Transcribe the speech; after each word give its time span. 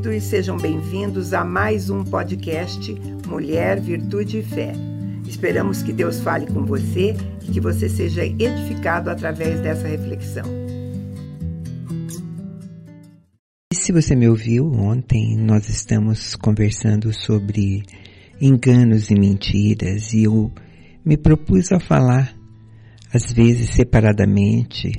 queridos, 0.00 0.24
sejam 0.24 0.56
bem-vindos 0.56 1.34
a 1.34 1.44
mais 1.44 1.90
um 1.90 2.02
podcast 2.02 2.94
Mulher, 3.26 3.78
Virtude 3.80 4.38
e 4.38 4.42
Fé. 4.42 4.72
Esperamos 5.26 5.82
que 5.82 5.92
Deus 5.92 6.20
fale 6.20 6.46
com 6.46 6.64
você 6.64 7.14
e 7.42 7.52
que 7.52 7.60
você 7.60 7.88
seja 7.88 8.24
edificado 8.24 9.10
através 9.10 9.60
dessa 9.60 9.86
reflexão. 9.86 10.44
Se 13.72 13.92
você 13.92 14.16
me 14.16 14.28
ouviu 14.28 14.72
ontem, 14.72 15.36
nós 15.36 15.68
estamos 15.68 16.34
conversando 16.34 17.12
sobre 17.12 17.82
enganos 18.40 19.10
e 19.10 19.14
mentiras 19.14 20.14
e 20.14 20.24
eu 20.24 20.50
me 21.04 21.16
propus 21.16 21.72
a 21.72 21.80
falar, 21.80 22.34
às 23.12 23.30
vezes 23.32 23.70
separadamente, 23.70 24.92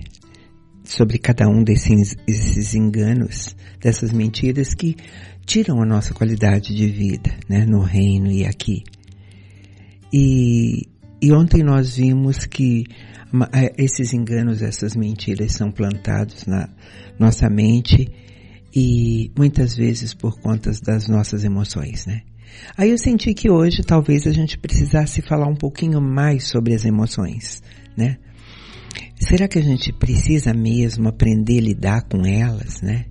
sobre 0.92 1.18
cada 1.18 1.48
um 1.48 1.64
desses, 1.64 2.18
desses 2.28 2.76
enganos, 2.76 3.56
dessas 3.80 4.12
mentiras 4.12 4.74
que 4.74 4.98
tiram 5.46 5.82
a 5.82 5.86
nossa 5.86 6.14
qualidade 6.14 6.76
de 6.76 6.88
vida, 6.88 7.32
né, 7.48 7.66
no 7.66 7.80
reino 7.80 8.30
e 8.30 8.46
aqui. 8.46 8.84
E, 10.12 10.90
e 11.22 11.32
ontem 11.32 11.64
nós 11.64 11.96
vimos 11.96 12.46
que 12.46 12.84
é, 13.54 13.74
esses 13.82 14.14
enganos, 14.14 14.62
essas 14.62 14.94
mentiras 14.94 15.54
são 15.54 15.72
plantados 15.72 16.46
na 16.46 16.68
nossa 17.18 17.50
mente 17.50 18.10
e 18.76 19.32
muitas 19.38 19.74
vezes 19.74 20.14
por 20.14 20.42
conta 20.42 20.72
das 20.84 21.08
nossas 21.08 21.46
emoções, 21.46 22.06
né? 22.06 22.24
Aí 22.76 22.90
eu 22.90 22.98
senti 22.98 23.34
que 23.34 23.50
hoje 23.50 23.82
talvez 23.82 24.28
a 24.28 24.32
gente 24.34 24.58
precisasse 24.58 25.22
falar 25.22 25.48
um 25.48 25.56
pouquinho 25.56 26.02
mais 26.02 26.50
sobre 26.50 26.74
as 26.74 26.84
emoções, 26.84 27.64
né? 27.96 28.18
Será 29.22 29.48
que 29.48 29.60
a 29.60 29.62
gente 29.62 29.94
precisa 29.94 30.52
mesmo 30.52 31.08
aprender 31.08 31.60
a 31.60 31.62
lidar 31.62 32.02
com 32.10 32.26
elas, 32.26 32.82
né? 32.82 33.06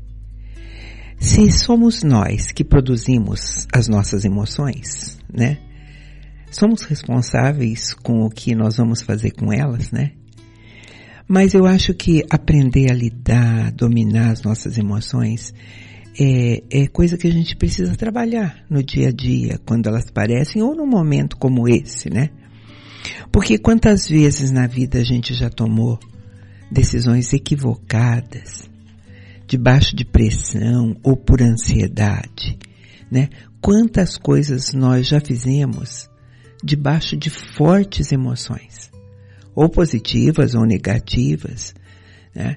Se 1.18 1.50
somos 1.52 2.02
nós 2.02 2.50
que 2.50 2.64
produzimos 2.64 3.66
as 3.72 3.86
nossas 3.88 4.24
emoções, 4.24 5.18
né? 5.32 5.58
Somos 6.50 6.82
responsáveis 6.82 7.94
com 7.94 8.26
o 8.26 8.30
que 8.30 8.56
nós 8.56 8.76
vamos 8.76 9.02
fazer 9.02 9.30
com 9.30 9.52
elas, 9.52 9.92
né? 9.92 10.12
Mas 11.28 11.54
eu 11.54 11.64
acho 11.64 11.94
que 11.94 12.24
aprender 12.28 12.90
a 12.90 12.94
lidar, 12.94 13.70
dominar 13.70 14.30
as 14.32 14.42
nossas 14.42 14.76
emoções 14.76 15.54
é, 16.18 16.82
é 16.82 16.86
coisa 16.88 17.16
que 17.16 17.28
a 17.28 17.32
gente 17.32 17.54
precisa 17.54 17.94
trabalhar 17.94 18.64
no 18.68 18.82
dia 18.82 19.10
a 19.10 19.12
dia, 19.12 19.60
quando 19.64 19.86
elas 19.86 20.08
aparecem, 20.08 20.60
ou 20.60 20.74
num 20.74 20.88
momento 20.88 21.36
como 21.36 21.68
esse, 21.68 22.10
né? 22.10 22.30
Porque 23.32 23.58
quantas 23.58 24.08
vezes 24.08 24.50
na 24.50 24.66
vida 24.66 24.98
a 24.98 25.04
gente 25.04 25.34
já 25.34 25.48
tomou 25.48 25.98
decisões 26.70 27.32
equivocadas, 27.32 28.68
debaixo 29.46 29.96
de 29.96 30.04
pressão 30.04 30.96
ou 31.02 31.16
por 31.16 31.42
ansiedade, 31.42 32.58
né? 33.10 33.28
Quantas 33.60 34.16
coisas 34.16 34.72
nós 34.72 35.06
já 35.06 35.20
fizemos 35.20 36.08
debaixo 36.62 37.16
de 37.16 37.30
fortes 37.30 38.12
emoções, 38.12 38.90
ou 39.54 39.68
positivas 39.68 40.54
ou 40.54 40.64
negativas, 40.64 41.74
né? 42.34 42.56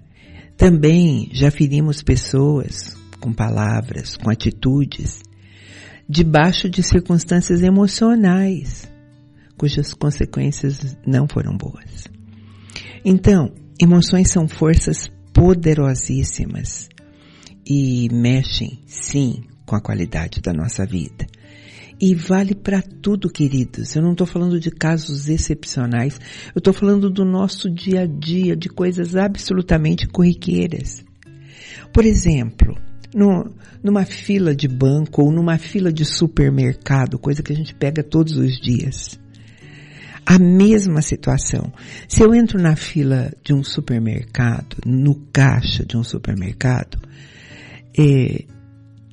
Também 0.55 1.29
já 1.33 1.49
ferimos 1.49 2.03
pessoas 2.03 2.95
com 3.19 3.33
palavras, 3.33 4.15
com 4.15 4.29
atitudes, 4.29 5.23
debaixo 6.07 6.69
de 6.69 6.83
circunstâncias 6.83 7.63
emocionais, 7.63 8.87
cujas 9.57 9.93
consequências 9.93 10.97
não 11.05 11.27
foram 11.27 11.55
boas. 11.55 12.07
Então, 13.05 13.51
emoções 13.79 14.29
são 14.29 14.47
forças 14.47 15.09
poderosíssimas 15.33 16.89
e 17.65 18.09
mexem, 18.11 18.79
sim, 18.85 19.43
com 19.65 19.75
a 19.75 19.81
qualidade 19.81 20.41
da 20.41 20.53
nossa 20.53 20.85
vida. 20.85 21.25
E 22.01 22.13
vale 22.13 22.53
para 22.53 22.81
tudo, 22.81 23.29
queridos. 23.29 23.95
Eu 23.95 24.01
não 24.01 24.11
estou 24.11 24.27
falando 24.27 24.59
de 24.59 24.69
casos 24.69 25.29
excepcionais. 25.29 26.19
Eu 26.53 26.59
estou 26.59 26.73
falando 26.73 27.09
do 27.09 27.23
nosso 27.23 27.69
dia 27.69 28.01
a 28.01 28.05
dia, 28.05 28.55
de 28.55 28.67
coisas 28.67 29.15
absolutamente 29.15 30.07
corriqueiras. 30.07 31.03
Por 31.93 32.03
exemplo, 32.03 32.75
no, 33.13 33.53
numa 33.81 34.03
fila 34.05 34.55
de 34.55 34.67
banco 34.67 35.21
ou 35.21 35.31
numa 35.31 35.57
fila 35.57 35.93
de 35.93 36.03
supermercado, 36.03 37.19
coisa 37.19 37.43
que 37.43 37.53
a 37.53 37.55
gente 37.55 37.73
pega 37.75 38.03
todos 38.03 38.35
os 38.35 38.59
dias. 38.59 39.19
A 40.25 40.39
mesma 40.39 41.01
situação. 41.01 41.71
Se 42.07 42.23
eu 42.23 42.33
entro 42.33 42.61
na 42.61 42.75
fila 42.75 43.31
de 43.43 43.53
um 43.53 43.63
supermercado, 43.63 44.77
no 44.85 45.15
caixa 45.33 45.85
de 45.85 45.97
um 45.97 46.03
supermercado, 46.03 46.97
é, 47.97 48.45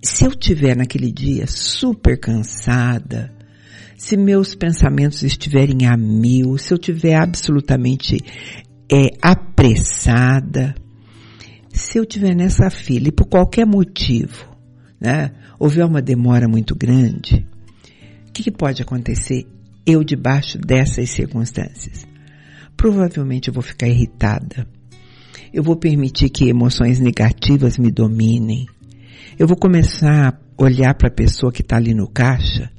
se 0.03 0.25
eu 0.25 0.35
tiver 0.35 0.77
naquele 0.77 1.11
dia 1.11 1.47
super 1.47 2.19
cansada, 2.19 3.33
se 3.97 4.17
meus 4.17 4.55
pensamentos 4.55 5.23
estiverem 5.23 5.87
a 5.87 5.97
mil, 5.97 6.57
se 6.57 6.73
eu 6.73 6.79
tiver 6.79 7.17
absolutamente 7.17 8.19
é, 8.91 9.11
apressada, 9.21 10.75
se 11.71 11.99
eu 11.99 12.07
tiver 12.07 12.35
nessa 12.35 12.71
fila 12.71 13.09
e 13.09 13.13
por 13.13 13.27
qualquer 13.27 13.67
motivo, 13.67 14.57
né, 14.99 15.33
houver 15.59 15.85
uma 15.85 16.01
demora 16.01 16.49
muito 16.49 16.75
grande, 16.75 17.47
o 18.29 18.33
que, 18.33 18.45
que 18.45 18.51
pode 18.51 18.81
acontecer 18.81 19.47
eu 19.87 20.05
debaixo 20.05 20.59
dessas 20.59 21.11
circunstâncias? 21.11 22.07
Provavelmente 22.77 23.49
eu 23.49 23.55
vou 23.55 23.63
ficar 23.63 23.89
irritada. 23.89 24.67
Eu 25.53 25.63
vou 25.63 25.77
permitir 25.77 26.31
que 26.31 26.49
emoções 26.49 27.01
negativas 27.01 27.77
me 27.79 27.91
dominem. 27.91 28.67
Eu 29.39 29.47
vou 29.47 29.57
começar 29.57 30.29
a 30.29 30.63
olhar 30.63 30.95
para 30.95 31.09
a 31.09 31.13
pessoa 31.13 31.53
que 31.53 31.63
está 31.63 31.77
ali 31.77 31.95
no 31.95 32.09
caixa 32.09 32.71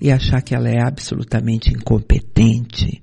e 0.00 0.10
achar 0.10 0.42
que 0.42 0.54
ela 0.54 0.68
é 0.68 0.82
absolutamente 0.82 1.70
incompetente. 1.70 3.02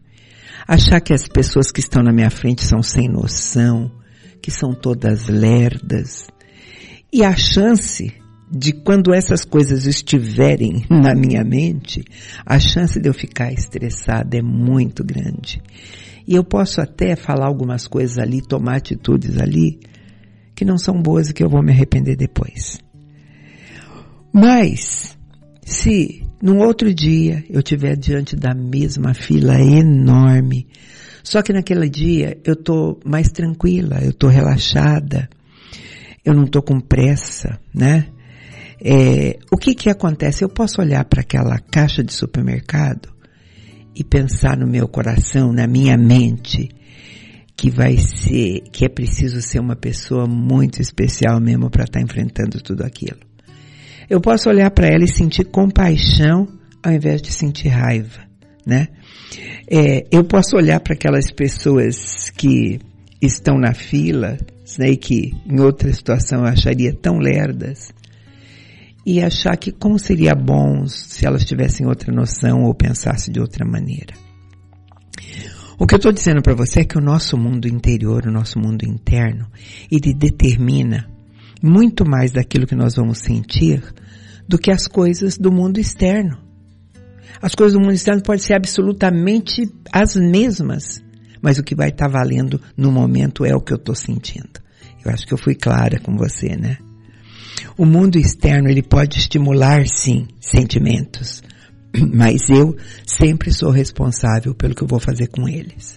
Achar 0.67 1.01
que 1.01 1.13
as 1.13 1.27
pessoas 1.27 1.71
que 1.71 1.79
estão 1.79 2.03
na 2.03 2.11
minha 2.11 2.29
frente 2.29 2.63
são 2.63 2.81
sem 2.83 3.07
noção 3.07 3.99
que 4.41 4.51
são 4.51 4.73
todas 4.73 5.27
lerdas. 5.27 6.27
E 7.11 7.23
a 7.23 7.35
chance 7.35 8.13
de 8.51 8.73
quando 8.73 9.13
essas 9.13 9.45
coisas 9.45 9.85
estiverem 9.85 10.83
na 10.89 11.13
minha 11.13 11.43
mente, 11.43 12.03
a 12.45 12.59
chance 12.59 12.99
de 12.99 13.07
eu 13.07 13.13
ficar 13.13 13.51
estressada 13.53 14.37
é 14.37 14.41
muito 14.41 15.03
grande. 15.03 15.61
E 16.27 16.35
eu 16.35 16.43
posso 16.43 16.81
até 16.81 17.15
falar 17.15 17.47
algumas 17.47 17.87
coisas 17.87 18.17
ali, 18.17 18.41
tomar 18.41 18.77
atitudes 18.77 19.37
ali, 19.37 19.79
que 20.55 20.65
não 20.65 20.77
são 20.77 21.01
boas 21.01 21.29
e 21.29 21.33
que 21.33 21.43
eu 21.43 21.49
vou 21.49 21.63
me 21.63 21.71
arrepender 21.71 22.15
depois. 22.15 22.79
Mas, 24.31 25.17
se 25.63 26.23
num 26.41 26.59
outro 26.59 26.93
dia 26.93 27.43
eu 27.49 27.59
estiver 27.59 27.95
diante 27.95 28.35
da 28.35 28.53
mesma 28.53 29.13
fila 29.13 29.59
enorme, 29.59 30.67
só 31.23 31.41
que 31.41 31.53
naquele 31.53 31.89
dia 31.89 32.39
eu 32.43 32.55
tô 32.55 32.99
mais 33.05 33.29
tranquila, 33.29 33.99
eu 34.01 34.13
tô 34.13 34.27
relaxada, 34.27 35.29
eu 36.23 36.33
não 36.33 36.45
tô 36.45 36.61
com 36.61 36.79
pressa, 36.79 37.59
né? 37.73 38.07
É, 38.81 39.37
o 39.51 39.57
que 39.57 39.75
que 39.75 39.89
acontece? 39.89 40.43
Eu 40.43 40.49
posso 40.49 40.81
olhar 40.81 41.03
para 41.05 41.21
aquela 41.21 41.59
caixa 41.59 42.03
de 42.03 42.13
supermercado 42.13 43.09
e 43.95 44.03
pensar 44.03 44.57
no 44.57 44.67
meu 44.67 44.87
coração, 44.87 45.51
na 45.51 45.67
minha 45.67 45.97
mente, 45.97 46.69
que 47.57 47.69
vai 47.69 47.97
ser, 47.97 48.61
que 48.71 48.85
é 48.85 48.89
preciso 48.89 49.41
ser 49.41 49.59
uma 49.59 49.75
pessoa 49.75 50.25
muito 50.25 50.81
especial 50.81 51.41
mesmo 51.41 51.69
para 51.69 51.83
estar 51.83 51.99
tá 51.99 52.05
enfrentando 52.05 52.61
tudo 52.61 52.83
aquilo. 52.83 53.19
Eu 54.09 54.21
posso 54.21 54.49
olhar 54.49 54.71
para 54.71 54.87
ela 54.87 55.03
e 55.03 55.07
sentir 55.07 55.45
compaixão 55.45 56.47
ao 56.81 56.93
invés 56.93 57.21
de 57.21 57.31
sentir 57.31 57.67
raiva, 57.67 58.21
né? 58.65 58.87
É, 59.69 60.07
eu 60.09 60.23
posso 60.23 60.55
olhar 60.55 60.79
para 60.79 60.93
aquelas 60.93 61.29
pessoas 61.29 62.29
que 62.29 62.79
estão 63.21 63.57
na 63.57 63.73
fila, 63.73 64.37
né, 64.77 64.95
que 64.95 65.33
em 65.45 65.59
outra 65.59 65.91
situação 65.91 66.39
eu 66.39 66.45
acharia 66.45 66.93
tão 66.93 67.17
lerdas, 67.17 67.91
e 69.11 69.23
achar 69.23 69.57
que 69.57 69.71
como 69.71 69.97
seria 69.97 70.35
bom 70.35 70.85
se 70.85 71.25
elas 71.25 71.43
tivessem 71.43 71.87
outra 71.87 72.13
noção 72.13 72.61
ou 72.61 72.75
pensassem 72.75 73.33
de 73.33 73.39
outra 73.39 73.65
maneira. 73.65 74.13
O 75.79 75.87
que 75.87 75.95
eu 75.95 75.97
estou 75.97 76.11
dizendo 76.11 76.43
para 76.43 76.53
você 76.53 76.81
é 76.81 76.85
que 76.85 76.95
o 76.95 77.01
nosso 77.01 77.35
mundo 77.35 77.67
interior, 77.67 78.27
o 78.27 78.31
nosso 78.31 78.59
mundo 78.59 78.83
interno, 78.85 79.47
ele 79.91 80.13
determina 80.13 81.09
muito 81.59 82.07
mais 82.07 82.31
daquilo 82.31 82.67
que 82.67 82.75
nós 82.75 82.97
vamos 82.97 83.17
sentir 83.17 83.81
do 84.47 84.59
que 84.59 84.69
as 84.69 84.87
coisas 84.87 85.39
do 85.39 85.51
mundo 85.51 85.79
externo. 85.79 86.37
As 87.41 87.55
coisas 87.55 87.73
do 87.73 87.81
mundo 87.81 87.93
externo 87.93 88.21
podem 88.21 88.43
ser 88.43 88.53
absolutamente 88.53 89.67
as 89.91 90.15
mesmas, 90.15 91.03
mas 91.41 91.57
o 91.57 91.63
que 91.63 91.73
vai 91.73 91.89
estar 91.89 92.05
tá 92.05 92.11
valendo 92.11 92.61
no 92.77 92.91
momento 92.91 93.43
é 93.43 93.55
o 93.55 93.61
que 93.61 93.73
eu 93.73 93.77
estou 93.77 93.95
sentindo. 93.95 94.61
Eu 95.03 95.11
acho 95.11 95.25
que 95.25 95.33
eu 95.33 95.37
fui 95.37 95.55
clara 95.55 95.99
com 95.99 96.15
você, 96.15 96.55
né? 96.55 96.77
O 97.77 97.85
mundo 97.85 98.17
externo 98.17 98.69
ele 98.69 98.81
pode 98.81 99.17
estimular 99.17 99.85
sim 99.87 100.27
sentimentos, 100.39 101.43
mas 102.13 102.49
eu 102.49 102.75
sempre 103.05 103.51
sou 103.51 103.71
responsável 103.71 104.53
pelo 104.53 104.75
que 104.75 104.83
eu 104.83 104.87
vou 104.87 104.99
fazer 104.99 105.27
com 105.27 105.47
eles. 105.47 105.95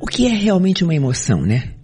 O 0.00 0.06
que 0.06 0.26
é 0.26 0.34
realmente 0.34 0.84
uma 0.84 0.94
emoção, 0.94 1.40
né? 1.40 1.74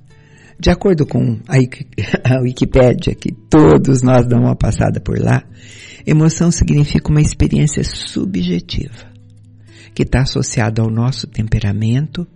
De 0.58 0.68
acordo 0.68 1.06
com 1.06 1.40
a 1.48 1.56
Wikipédia, 2.42 3.14
que 3.14 3.32
todos 3.32 4.02
nós 4.02 4.26
damos 4.26 4.46
uma 4.46 4.56
passada 4.56 5.00
por 5.00 5.18
lá, 5.18 5.42
emoção 6.06 6.50
significa 6.50 7.10
uma 7.10 7.22
experiência 7.22 7.82
subjetiva, 7.82 9.10
que 9.94 10.02
está 10.02 10.20
associada 10.20 10.82
ao 10.82 10.90
nosso 10.90 11.26
temperamento, 11.26 12.26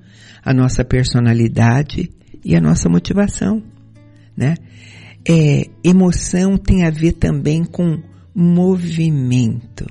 à 0.42 0.54
nossa 0.54 0.84
personalidade 0.84 2.10
e 2.42 2.56
à 2.56 2.60
nossa 2.60 2.88
motivação, 2.88 3.62
né? 4.34 4.54
É, 5.26 5.68
emoção 5.82 6.56
tem 6.58 6.84
a 6.84 6.90
ver 6.90 7.12
também 7.12 7.64
com 7.64 8.02
movimento. 8.34 9.86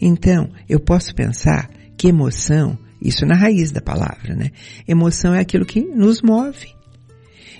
Então, 0.00 0.50
eu 0.68 0.78
posso 0.78 1.14
pensar 1.14 1.70
que 1.96 2.08
emoção, 2.08 2.78
isso 3.00 3.26
na 3.26 3.36
raiz 3.36 3.72
da 3.72 3.80
palavra, 3.80 4.34
né? 4.34 4.50
Emoção 4.86 5.34
é 5.34 5.40
aquilo 5.40 5.64
que 5.64 5.80
nos 5.80 6.22
move. 6.22 6.68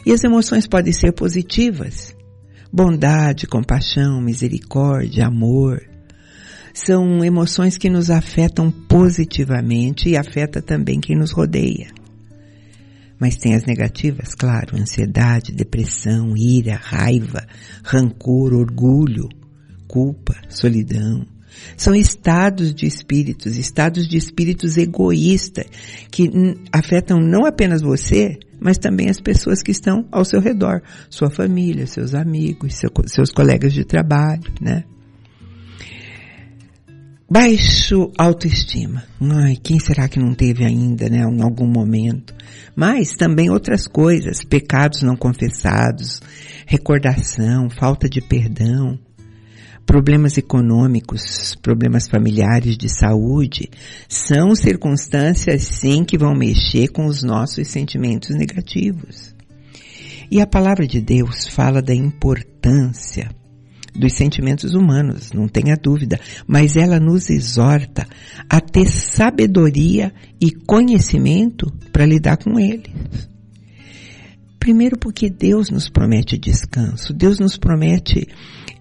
E 0.04 0.12
as 0.12 0.22
emoções 0.24 0.66
podem 0.66 0.92
ser 0.92 1.12
positivas. 1.12 2.14
Bondade, 2.72 3.46
compaixão, 3.46 4.20
misericórdia, 4.20 5.26
amor. 5.26 5.82
São 6.74 7.24
emoções 7.24 7.76
que 7.76 7.90
nos 7.90 8.10
afetam 8.10 8.70
positivamente 8.70 10.08
e 10.08 10.16
afeta 10.16 10.62
também 10.62 11.00
quem 11.00 11.16
nos 11.16 11.30
rodeia. 11.30 11.88
Mas 13.22 13.36
tem 13.36 13.54
as 13.54 13.64
negativas, 13.64 14.34
claro, 14.34 14.76
ansiedade, 14.76 15.52
depressão, 15.52 16.36
ira, 16.36 16.74
raiva, 16.74 17.46
rancor, 17.84 18.52
orgulho, 18.52 19.28
culpa, 19.86 20.34
solidão. 20.48 21.24
São 21.76 21.94
estados 21.94 22.74
de 22.74 22.84
espíritos, 22.84 23.56
estados 23.56 24.08
de 24.08 24.16
espíritos 24.16 24.76
egoístas 24.76 25.66
que 26.10 26.28
afetam 26.72 27.20
não 27.20 27.46
apenas 27.46 27.80
você, 27.80 28.40
mas 28.58 28.76
também 28.76 29.08
as 29.08 29.20
pessoas 29.20 29.62
que 29.62 29.70
estão 29.70 30.04
ao 30.10 30.24
seu 30.24 30.40
redor, 30.40 30.82
sua 31.08 31.30
família, 31.30 31.86
seus 31.86 32.16
amigos, 32.16 32.74
seu, 32.74 32.90
seus 33.06 33.30
colegas 33.30 33.72
de 33.72 33.84
trabalho, 33.84 34.52
né? 34.60 34.82
Baixo 37.32 38.12
autoestima. 38.18 39.04
Ai, 39.18 39.56
quem 39.56 39.78
será 39.78 40.06
que 40.06 40.18
não 40.18 40.34
teve 40.34 40.66
ainda, 40.66 41.08
né, 41.08 41.20
em 41.20 41.40
algum 41.40 41.66
momento? 41.66 42.34
Mas 42.76 43.14
também 43.16 43.48
outras 43.48 43.86
coisas, 43.86 44.44
pecados 44.44 45.00
não 45.00 45.16
confessados, 45.16 46.20
recordação, 46.66 47.70
falta 47.70 48.06
de 48.06 48.20
perdão, 48.20 48.98
problemas 49.86 50.36
econômicos, 50.36 51.54
problemas 51.54 52.06
familiares 52.06 52.76
de 52.76 52.90
saúde, 52.90 53.70
são 54.06 54.54
circunstâncias 54.54 55.62
sim 55.62 56.04
que 56.04 56.18
vão 56.18 56.34
mexer 56.34 56.88
com 56.88 57.06
os 57.06 57.22
nossos 57.22 57.66
sentimentos 57.66 58.36
negativos. 58.36 59.34
E 60.30 60.38
a 60.38 60.46
palavra 60.46 60.86
de 60.86 61.00
Deus 61.00 61.48
fala 61.48 61.80
da 61.80 61.94
importância 61.94 63.30
dos 63.94 64.14
sentimentos 64.14 64.74
humanos, 64.74 65.32
não 65.32 65.46
tenha 65.46 65.76
dúvida, 65.76 66.18
mas 66.46 66.76
ela 66.76 66.98
nos 66.98 67.28
exorta 67.28 68.06
a 68.48 68.60
ter 68.60 68.88
sabedoria 68.88 70.12
e 70.40 70.50
conhecimento 70.50 71.70
para 71.92 72.06
lidar 72.06 72.38
com 72.38 72.58
eles. 72.58 72.90
Primeiro 74.58 74.96
porque 74.96 75.28
Deus 75.28 75.70
nos 75.70 75.88
promete 75.88 76.38
descanso, 76.38 77.12
Deus 77.12 77.38
nos 77.38 77.56
promete 77.56 78.28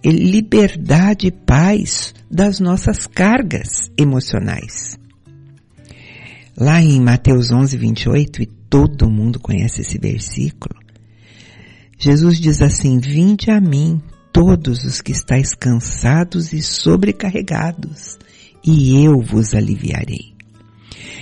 liberdade 0.04 1.28
e 1.28 1.32
paz 1.32 2.14
das 2.30 2.60
nossas 2.60 3.08
cargas 3.08 3.92
emocionais. 3.98 4.98
Lá 6.56 6.82
em 6.82 7.02
Mateus 7.02 7.52
11, 7.52 7.78
28, 7.78 8.44
e 8.44 8.46
todo 8.46 9.10
mundo 9.10 9.40
conhece 9.40 9.82
esse 9.82 9.98
versículo, 9.98 10.80
Jesus 11.98 12.40
diz 12.40 12.62
assim, 12.62 13.00
vinde 13.00 13.52
a 13.52 13.60
mim 13.62 14.02
todos 14.32 14.84
os 14.84 15.02
que 15.02 15.12
estáis 15.12 15.54
cansados 15.54 16.54
e 16.54 16.62
sobrecarregados, 16.62 18.18
e 18.64 19.04
eu 19.04 19.20
vos 19.22 19.54
aliviarei. 19.54 20.32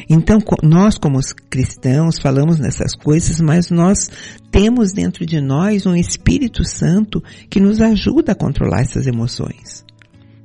Então, 0.10 0.40
nós 0.64 0.98
como 0.98 1.20
cristãos 1.50 2.18
falamos 2.20 2.58
nessas 2.58 2.96
coisas, 2.96 3.40
mas 3.40 3.70
nós 3.70 4.10
temos 4.52 4.92
dentro 4.92 5.26
de 5.26 5.40
nós 5.40 5.86
um 5.86 5.96
Espírito 5.96 6.64
Santo 6.64 7.24
que 7.50 7.60
nos 7.60 7.80
ajuda 7.80 8.32
a 8.32 8.36
controlar 8.36 8.82
essas 8.82 9.06
emoções. 9.06 9.86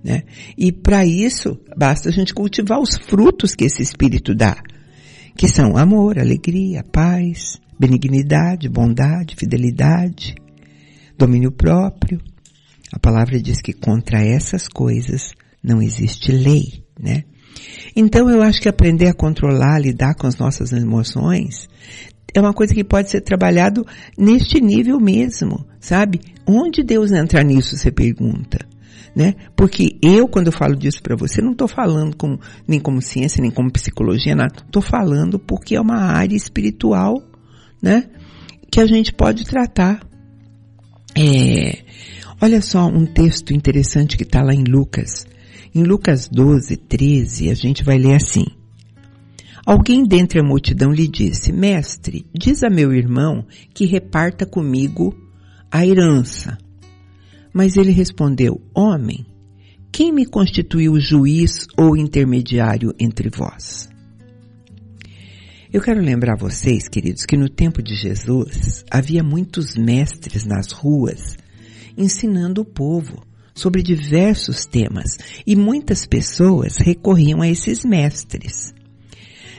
Né? 0.03 0.25
E 0.59 0.71
para 0.71 1.07
isso, 1.07 1.59
basta 1.77 2.11
a 2.11 2.13
gente 2.13 2.35
cultivar 2.35 2.79
os 2.79 2.97
frutos 3.09 3.55
que 3.55 3.65
esse 3.65 3.83
Espírito 3.83 4.35
dá, 4.35 4.63
que 5.35 5.49
são 5.49 5.79
amor, 5.79 6.19
alegria, 6.19 6.85
paz, 6.85 7.59
benignidade, 7.79 8.69
bondade, 8.69 9.35
fidelidade, 9.35 10.35
domínio 11.17 11.51
próprio. 11.51 12.21
A 12.95 12.99
palavra 13.01 13.41
diz 13.41 13.61
que 13.61 13.73
contra 13.73 14.25
essas 14.25 14.69
coisas 14.69 15.33
não 15.61 15.83
existe 15.83 16.31
lei, 16.31 16.85
né? 16.97 17.25
Então 17.97 18.31
eu 18.31 18.41
acho 18.41 18.63
que 18.63 18.69
aprender 18.69 19.09
a 19.09 19.13
controlar, 19.13 19.81
lidar 19.81 20.15
com 20.15 20.29
as 20.29 20.39
nossas 20.39 20.71
emoções, 20.71 21.69
é 22.33 22.41
uma 22.41 22.55
coisa 22.55 22.73
que 22.73 22.85
pode 22.85 23.11
ser 23.11 23.21
trabalhado 23.21 23.85
neste 24.17 24.61
nível 24.61 25.01
mesmo, 25.01 25.67
sabe? 25.81 26.21
Onde 26.47 26.85
Deus 26.85 27.11
entra 27.11 27.43
nisso, 27.43 27.77
você 27.77 27.91
pergunta. 27.91 28.65
Né? 29.15 29.35
Porque 29.57 29.99
eu, 30.01 30.29
quando 30.29 30.47
eu 30.47 30.53
falo 30.53 30.77
disso 30.77 31.03
para 31.03 31.17
você, 31.17 31.43
não 31.43 31.51
estou 31.51 31.67
falando 31.67 32.17
nem 32.67 32.79
como 32.79 33.03
ciência, 33.03 33.43
nem 33.43 33.51
como 33.51 33.73
psicologia, 33.73 34.37
nada. 34.37 34.63
Estou 34.65 34.83
falando 34.83 35.37
porque 35.37 35.75
é 35.75 35.81
uma 35.81 35.99
área 35.99 36.37
espiritual, 36.37 37.21
né? 37.83 38.09
Que 38.71 38.81
a 38.81 38.87
gente 38.87 39.13
pode 39.13 39.45
tratar. 39.45 40.01
É, 41.17 41.85
olha 42.41 42.61
só 42.61 42.87
um 42.87 43.07
texto 43.07 43.53
interessante 43.53 44.17
que 44.17 44.23
está 44.23 44.43
lá 44.43 44.55
em 44.55 44.65
Lucas, 44.65 45.27
em 45.75 45.83
Lucas 45.83 46.29
12, 46.29 46.77
13, 46.77 47.51
a 47.51 47.55
gente 47.55 47.83
vai 47.83 47.99
ler 47.99 48.15
assim. 48.15 48.45
Alguém 49.67 50.05
dentre 50.05 50.39
a 50.39 50.45
multidão 50.45 50.93
lhe 50.93 51.09
disse, 51.09 51.53
Mestre, 51.53 52.27
diz 52.33 52.63
a 52.63 52.71
meu 52.71 52.93
irmão 52.93 53.45
que 53.73 53.87
reparta 53.87 54.47
comigo 54.47 55.17
a 55.71 55.87
herança. 55.87 56.59
Mas 57.53 57.77
ele 57.77 57.91
respondeu, 57.91 58.61
Homem, 58.75 59.27
quem 59.91 60.13
me 60.13 60.27
constituiu 60.27 61.01
juiz 61.01 61.67
ou 61.77 61.97
intermediário 61.97 62.95
entre 63.01 63.31
vós? 63.31 63.89
Eu 65.73 65.81
quero 65.81 66.01
lembrar 66.01 66.37
vocês, 66.37 66.89
queridos, 66.89 67.25
que 67.25 67.37
no 67.37 67.49
tempo 67.49 67.83
de 67.83 67.97
Jesus 67.97 68.85
havia 68.89 69.25
muitos 69.25 69.75
mestres 69.75 70.45
nas 70.45 70.71
ruas 70.71 71.37
ensinando 71.97 72.63
o 72.63 72.65
povo 72.65 73.23
sobre 73.55 73.83
diversos 73.83 74.67
temas 74.67 75.19
e 75.47 75.55
muitas 75.55 76.07
pessoas 76.07 76.77
recorriam 76.77 77.41
a 77.41 77.49
esses 77.49 77.85
mestres. 77.85 78.75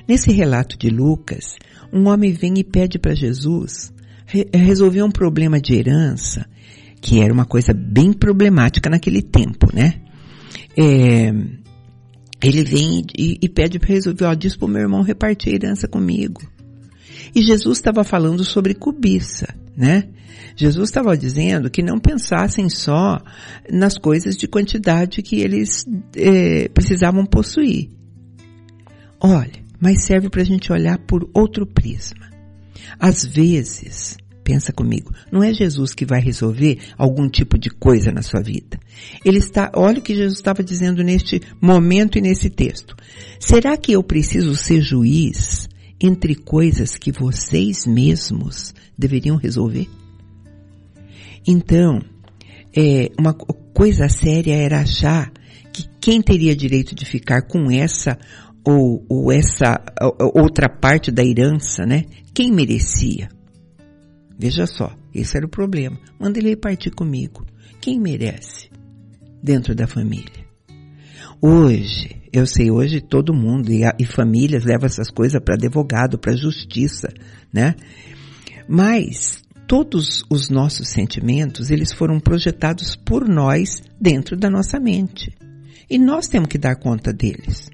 Nesse 0.08 0.32
relato 0.32 0.77
de 0.77 0.89
Lucas, 0.89 1.56
um 1.92 2.08
homem 2.08 2.32
vem 2.34 2.60
e 2.60 2.63
pede 2.63 3.00
para 3.00 3.15
Jesus 3.15 3.94
resolver 4.54 5.04
um 5.04 5.12
problema 5.12 5.60
de 5.62 5.75
herança, 5.75 6.46
que 7.01 7.22
era 7.22 7.34
uma 7.34 7.46
coisa 7.46 7.74
bem 7.74 8.12
problemática 8.12 8.89
naquele 8.89 9.22
tempo, 9.22 9.74
né? 9.74 10.01
É, 10.77 11.32
ele 12.44 12.63
vem 12.63 13.04
e, 13.18 13.38
e 13.42 13.50
pede 13.50 13.80
para 13.80 13.94
resolver, 13.94 14.25
ó, 14.25 14.34
diz 14.34 14.56
para 14.56 14.65
o 14.65 14.70
meu 14.70 14.82
irmão 14.82 15.01
repartir 15.01 15.54
a 15.54 15.56
herança 15.56 15.88
comigo. 15.88 16.42
E 17.34 17.42
Jesus 17.42 17.77
estava 17.77 18.04
falando 18.04 18.44
sobre 18.44 18.74
cobiça, 18.74 19.48
né? 19.75 20.10
Jesus 20.55 20.89
estava 20.89 21.17
dizendo 21.17 21.70
que 21.70 21.84
não 21.84 22.00
pensassem 22.00 22.70
só 22.70 23.22
nas 23.70 23.98
coisas 23.98 24.38
de 24.38 24.48
quantidade 24.48 25.22
que 25.22 25.41
eles 25.41 25.86
eh, 26.15 26.70
precisavam 26.74 27.25
possuir. 27.25 27.89
Olha, 29.20 29.65
mas 29.79 30.05
serve 30.05 30.29
para 30.29 30.41
a 30.41 30.46
gente 30.46 30.72
olhar 30.72 30.98
por 31.00 31.29
outro 31.34 31.65
prisma. 31.65 32.29
Às 33.00 33.25
vezes, 33.25 34.17
pensa 34.44 34.72
comigo, 34.72 35.12
não 35.32 35.44
é 35.44 35.53
Jesus 35.53 35.94
que 35.94 36.05
vai 36.05 36.22
resolver 36.22 36.79
algum 36.98 37.27
tipo 37.27 37.58
de 37.58 37.70
coisa 37.70 38.12
na 38.12 38.22
sua 38.22 38.41
vida. 38.41 38.79
Ele 39.25 39.39
está, 39.39 39.72
olha 39.75 40.00
o 40.00 40.01
que 40.01 40.15
Jesus 40.15 40.38
estava 40.38 40.63
dizendo 40.63 41.03
neste 41.03 41.41
momento 41.60 42.17
e 42.17 42.22
nesse 42.22 42.50
texto. 42.50 42.96
Será 43.39 43.75
que 43.75 43.91
eu 43.91 44.03
preciso 44.03 44.55
ser 44.55 44.82
juiz 44.82 45.64
entre 46.02 46.36
coisas 46.36 46.98
que 46.98 47.12
vocês 47.12 47.86
mesmos 47.86 48.74
deveriam 48.98 49.38
resolver? 49.38 49.90
Então, 51.48 52.02
é, 52.75 53.12
uma 53.18 53.34
coisa 53.34 54.10
séria 54.10 54.54
era 54.56 54.82
achar 54.82 55.32
que 55.72 55.88
quem 56.02 56.22
teria 56.22 56.56
direito 56.56 56.96
de 56.96 57.06
ficar 57.06 57.44
com 57.44 57.70
essa 57.72 58.18
ou, 58.66 59.06
ou 59.08 59.32
essa 59.32 59.80
outra 60.34 60.68
parte 60.68 61.12
da 61.12 61.24
herança, 61.24 61.86
né? 61.86 62.06
Quem 62.34 62.52
merecia? 62.52 63.30
Veja 64.38 64.66
só, 64.66 64.94
esse 65.14 65.38
era 65.38 65.46
o 65.46 65.50
problema. 65.50 65.98
Manda 66.20 66.40
ele 66.40 66.56
partir 66.56 66.92
comigo. 66.92 67.46
Quem 67.80 68.00
merece 68.00 68.70
dentro 69.42 69.75
da 69.75 69.88
família? 69.88 70.46
Hoje, 71.42 72.22
eu 72.38 72.46
sei, 72.46 72.70
hoje 72.72 73.01
todo 73.01 73.34
mundo 73.34 73.72
e, 73.72 73.84
a, 73.84 73.96
e 74.00 74.06
famílias 74.06 74.63
levam 74.63 74.86
essas 74.86 75.10
coisas 75.10 75.42
para 75.44 75.56
advogado, 75.56 76.18
para 76.18 76.36
justiça, 76.36 77.08
né? 77.51 77.75
Mas 78.68 79.44
todos 79.68 80.24
os 80.30 80.50
nossos 80.50 80.89
sentimentos, 80.89 81.72
eles 81.72 81.92
foram 81.92 82.20
projetados 82.20 82.96
por 82.96 83.27
nós 83.27 83.82
dentro 84.00 84.36
da 84.36 84.50
nossa 84.50 84.80
mente. 84.80 85.34
E 85.89 85.98
nós 85.98 86.27
temos 86.27 86.50
que 86.50 86.58
dar 86.58 86.75
conta 86.75 87.13
deles. 87.13 87.70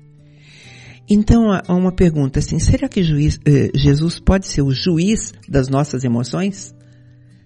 Então, 1.09 1.51
há 1.51 1.73
uma 1.73 1.91
pergunta 1.91 2.39
assim, 2.39 2.59
será 2.59 2.87
que 2.87 3.03
juiz, 3.03 3.39
eh, 3.45 3.71
Jesus 3.75 4.19
pode 4.19 4.47
ser 4.47 4.61
o 4.61 4.71
juiz 4.71 5.33
das 5.47 5.67
nossas 5.67 6.03
emoções? 6.03 6.73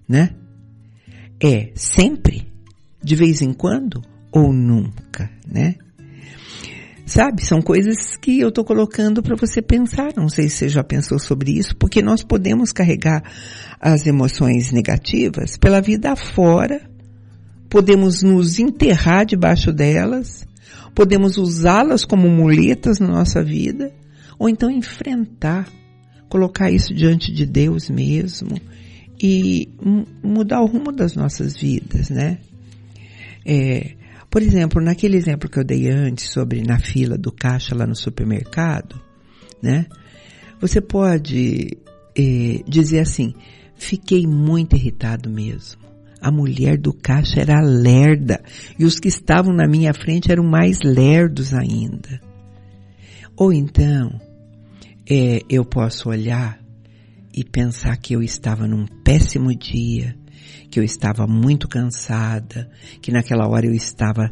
Né? 0.08 0.30
É 1.42 1.72
sempre? 1.74 2.46
De 3.02 3.16
vez 3.16 3.42
em 3.42 3.52
quando? 3.52 4.02
Ou 4.30 4.52
nunca, 4.52 5.30
né? 5.46 5.76
Sabe, 7.06 7.46
são 7.46 7.62
coisas 7.62 8.16
que 8.16 8.40
eu 8.40 8.48
estou 8.48 8.64
colocando 8.64 9.22
para 9.22 9.36
você 9.36 9.62
pensar. 9.62 10.12
Não 10.16 10.28
sei 10.28 10.48
se 10.48 10.56
você 10.56 10.68
já 10.68 10.82
pensou 10.82 11.20
sobre 11.20 11.52
isso, 11.52 11.76
porque 11.76 12.02
nós 12.02 12.20
podemos 12.20 12.72
carregar 12.72 13.22
as 13.80 14.04
emoções 14.06 14.72
negativas 14.72 15.56
pela 15.56 15.80
vida 15.80 16.10
afora, 16.10 16.82
podemos 17.70 18.24
nos 18.24 18.58
enterrar 18.58 19.24
debaixo 19.24 19.72
delas, 19.72 20.44
podemos 20.96 21.38
usá-las 21.38 22.04
como 22.04 22.28
muletas 22.28 22.98
na 22.98 23.06
nossa 23.06 23.40
vida, 23.40 23.92
ou 24.36 24.48
então 24.48 24.68
enfrentar, 24.68 25.68
colocar 26.28 26.72
isso 26.72 26.92
diante 26.92 27.32
de 27.32 27.46
Deus 27.46 27.88
mesmo 27.88 28.60
e 29.22 29.68
mudar 30.24 30.60
o 30.60 30.66
rumo 30.66 30.90
das 30.90 31.14
nossas 31.14 31.56
vidas, 31.56 32.10
né? 32.10 32.38
É, 33.44 33.92
por 34.30 34.42
exemplo, 34.42 34.82
naquele 34.82 35.16
exemplo 35.16 35.48
que 35.48 35.58
eu 35.58 35.64
dei 35.64 35.88
antes 35.88 36.30
sobre 36.30 36.62
na 36.62 36.78
fila 36.78 37.16
do 37.16 37.32
caixa 37.32 37.74
lá 37.74 37.86
no 37.86 37.96
supermercado, 37.96 39.00
né? 39.62 39.86
Você 40.60 40.80
pode 40.80 41.76
eh, 42.16 42.62
dizer 42.66 43.00
assim, 43.00 43.34
fiquei 43.74 44.26
muito 44.26 44.74
irritado 44.76 45.30
mesmo. 45.30 45.80
A 46.20 46.30
mulher 46.30 46.78
do 46.78 46.92
caixa 46.92 47.40
era 47.40 47.60
lerda 47.60 48.42
e 48.78 48.84
os 48.84 48.98
que 48.98 49.08
estavam 49.08 49.54
na 49.54 49.68
minha 49.68 49.92
frente 49.92 50.32
eram 50.32 50.44
mais 50.44 50.78
lerdos 50.82 51.52
ainda. 51.52 52.20
Ou 53.36 53.52
então, 53.52 54.18
é, 55.08 55.40
eu 55.48 55.64
posso 55.64 56.08
olhar 56.08 56.58
e 57.32 57.44
pensar 57.44 57.96
que 57.98 58.14
eu 58.14 58.22
estava 58.22 58.66
num 58.66 58.86
péssimo 59.04 59.54
dia 59.54 60.16
que 60.70 60.78
eu 60.78 60.84
estava 60.84 61.26
muito 61.26 61.68
cansada, 61.68 62.70
que 63.00 63.12
naquela 63.12 63.48
hora 63.48 63.66
eu 63.66 63.74
estava 63.74 64.30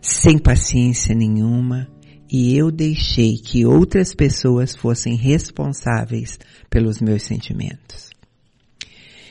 sem 0.00 0.38
paciência 0.38 1.14
nenhuma 1.14 1.88
e 2.30 2.56
eu 2.56 2.70
deixei 2.70 3.38
que 3.38 3.64
outras 3.64 4.14
pessoas 4.14 4.74
fossem 4.74 5.16
responsáveis 5.16 6.38
pelos 6.68 7.00
meus 7.00 7.22
sentimentos. 7.22 8.10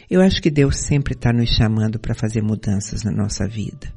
Eu 0.09 0.21
acho 0.21 0.41
que 0.41 0.51
Deus 0.51 0.77
sempre 0.77 1.13
está 1.13 1.33
nos 1.33 1.49
chamando 1.49 1.99
para 1.99 2.13
fazer 2.13 2.41
mudanças 2.41 3.03
na 3.03 3.11
nossa 3.11 3.47
vida. 3.47 3.91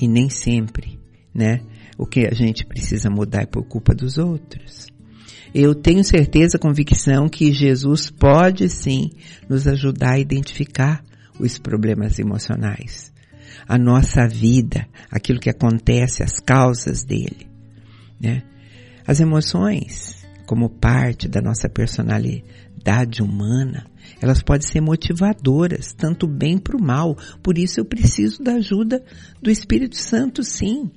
E 0.00 0.08
nem 0.08 0.28
sempre, 0.28 0.98
né? 1.32 1.60
O 1.96 2.06
que 2.06 2.26
a 2.26 2.34
gente 2.34 2.66
precisa 2.66 3.10
mudar 3.10 3.42
é 3.42 3.46
por 3.46 3.64
culpa 3.64 3.94
dos 3.94 4.18
outros. 4.18 4.93
Eu 5.54 5.72
tenho 5.72 6.02
certeza, 6.02 6.58
convicção 6.58 7.28
que 7.28 7.52
Jesus 7.52 8.10
pode 8.10 8.68
sim 8.68 9.12
nos 9.48 9.68
ajudar 9.68 10.14
a 10.14 10.18
identificar 10.18 11.04
os 11.38 11.58
problemas 11.58 12.18
emocionais. 12.18 13.12
A 13.68 13.78
nossa 13.78 14.26
vida, 14.26 14.88
aquilo 15.08 15.38
que 15.38 15.48
acontece, 15.48 16.24
as 16.24 16.40
causas 16.40 17.04
dele, 17.04 17.46
né? 18.20 18.42
As 19.06 19.20
emoções, 19.20 20.26
como 20.44 20.68
parte 20.68 21.28
da 21.28 21.40
nossa 21.40 21.68
personalidade 21.68 23.22
humana, 23.22 23.86
elas 24.20 24.42
podem 24.42 24.66
ser 24.66 24.80
motivadoras, 24.80 25.92
tanto 25.92 26.26
bem 26.26 26.58
para 26.58 26.76
o 26.76 26.82
mal. 26.82 27.16
Por 27.40 27.58
isso 27.58 27.78
eu 27.78 27.84
preciso 27.84 28.42
da 28.42 28.54
ajuda 28.54 29.04
do 29.40 29.50
Espírito 29.50 29.96
Santo, 29.96 30.42
sim. 30.42 30.90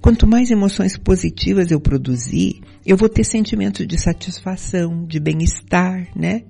Quanto 0.00 0.26
mais 0.26 0.50
emoções 0.50 0.96
positivas 0.96 1.70
eu 1.70 1.80
produzir, 1.80 2.60
eu 2.86 2.96
vou 2.96 3.08
ter 3.08 3.24
sentimentos 3.24 3.86
de 3.86 3.98
satisfação, 3.98 5.04
de 5.04 5.18
bem-estar, 5.18 6.08
né? 6.16 6.44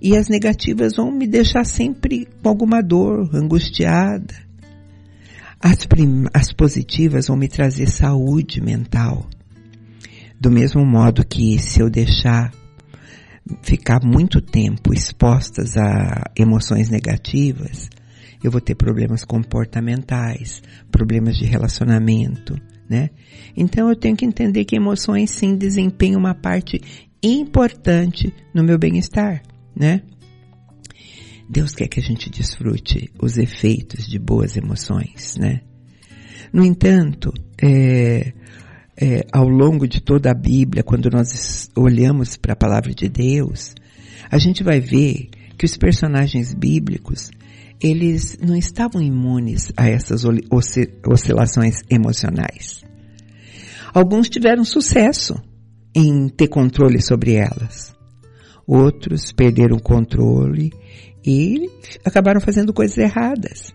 E 0.00 0.16
as 0.16 0.28
negativas 0.28 0.96
vão 0.96 1.10
me 1.10 1.26
deixar 1.26 1.64
sempre 1.64 2.26
com 2.42 2.48
alguma 2.48 2.82
dor, 2.82 3.30
angustiada. 3.34 4.34
As, 5.60 5.86
as 6.32 6.52
positivas 6.52 7.28
vão 7.28 7.36
me 7.36 7.48
trazer 7.48 7.88
saúde 7.88 8.60
mental. 8.60 9.28
Do 10.38 10.50
mesmo 10.50 10.84
modo 10.84 11.24
que 11.24 11.58
se 11.58 11.80
eu 11.80 11.88
deixar 11.88 12.52
ficar 13.62 14.00
muito 14.02 14.40
tempo 14.40 14.92
expostas 14.92 15.76
a 15.76 16.30
emoções 16.36 16.88
negativas, 16.90 17.88
eu 18.44 18.50
vou 18.50 18.60
ter 18.60 18.74
problemas 18.74 19.24
comportamentais, 19.24 20.62
problemas 20.92 21.36
de 21.36 21.44
relacionamento, 21.44 22.54
né? 22.88 23.10
Então 23.56 23.88
eu 23.88 23.96
tenho 23.96 24.16
que 24.16 24.24
entender 24.24 24.64
que 24.64 24.76
emoções 24.76 25.30
sim 25.30 25.56
desempenham 25.56 26.20
uma 26.20 26.34
parte 26.34 26.80
importante 27.22 28.32
no 28.54 28.62
meu 28.62 28.78
bem-estar 28.78 29.42
né? 29.74 30.02
Deus 31.48 31.74
quer 31.74 31.88
que 31.88 32.00
a 32.00 32.02
gente 32.02 32.30
desfrute 32.30 33.10
os 33.20 33.36
efeitos 33.36 34.06
de 34.06 34.18
boas 34.18 34.56
emoções, 34.56 35.36
né? 35.36 35.60
No 36.52 36.64
entanto, 36.64 37.32
é, 37.62 38.32
é, 38.96 39.26
ao 39.32 39.48
longo 39.48 39.86
de 39.86 40.00
toda 40.00 40.30
a 40.30 40.34
Bíblia, 40.34 40.82
quando 40.82 41.10
nós 41.10 41.68
olhamos 41.76 42.36
para 42.36 42.52
a 42.52 42.56
palavra 42.56 42.94
de 42.94 43.08
Deus, 43.08 43.74
a 44.30 44.38
gente 44.38 44.62
vai 44.62 44.80
ver 44.80 45.28
que 45.58 45.66
os 45.66 45.76
personagens 45.76 46.54
bíblicos, 46.54 47.30
eles 47.84 48.38
não 48.40 48.56
estavam 48.56 49.02
imunes 49.02 49.70
a 49.76 49.88
essas 49.88 50.24
oscilações 51.06 51.82
emocionais. 51.90 52.82
Alguns 53.92 54.28
tiveram 54.28 54.64
sucesso 54.64 55.34
em 55.94 56.28
ter 56.28 56.48
controle 56.48 57.00
sobre 57.00 57.34
elas 57.34 57.94
outros 58.66 59.32
perderam 59.32 59.76
o 59.76 59.82
controle 59.82 60.72
e 61.24 61.68
acabaram 62.04 62.40
fazendo 62.40 62.72
coisas 62.72 62.96
erradas. 62.98 63.72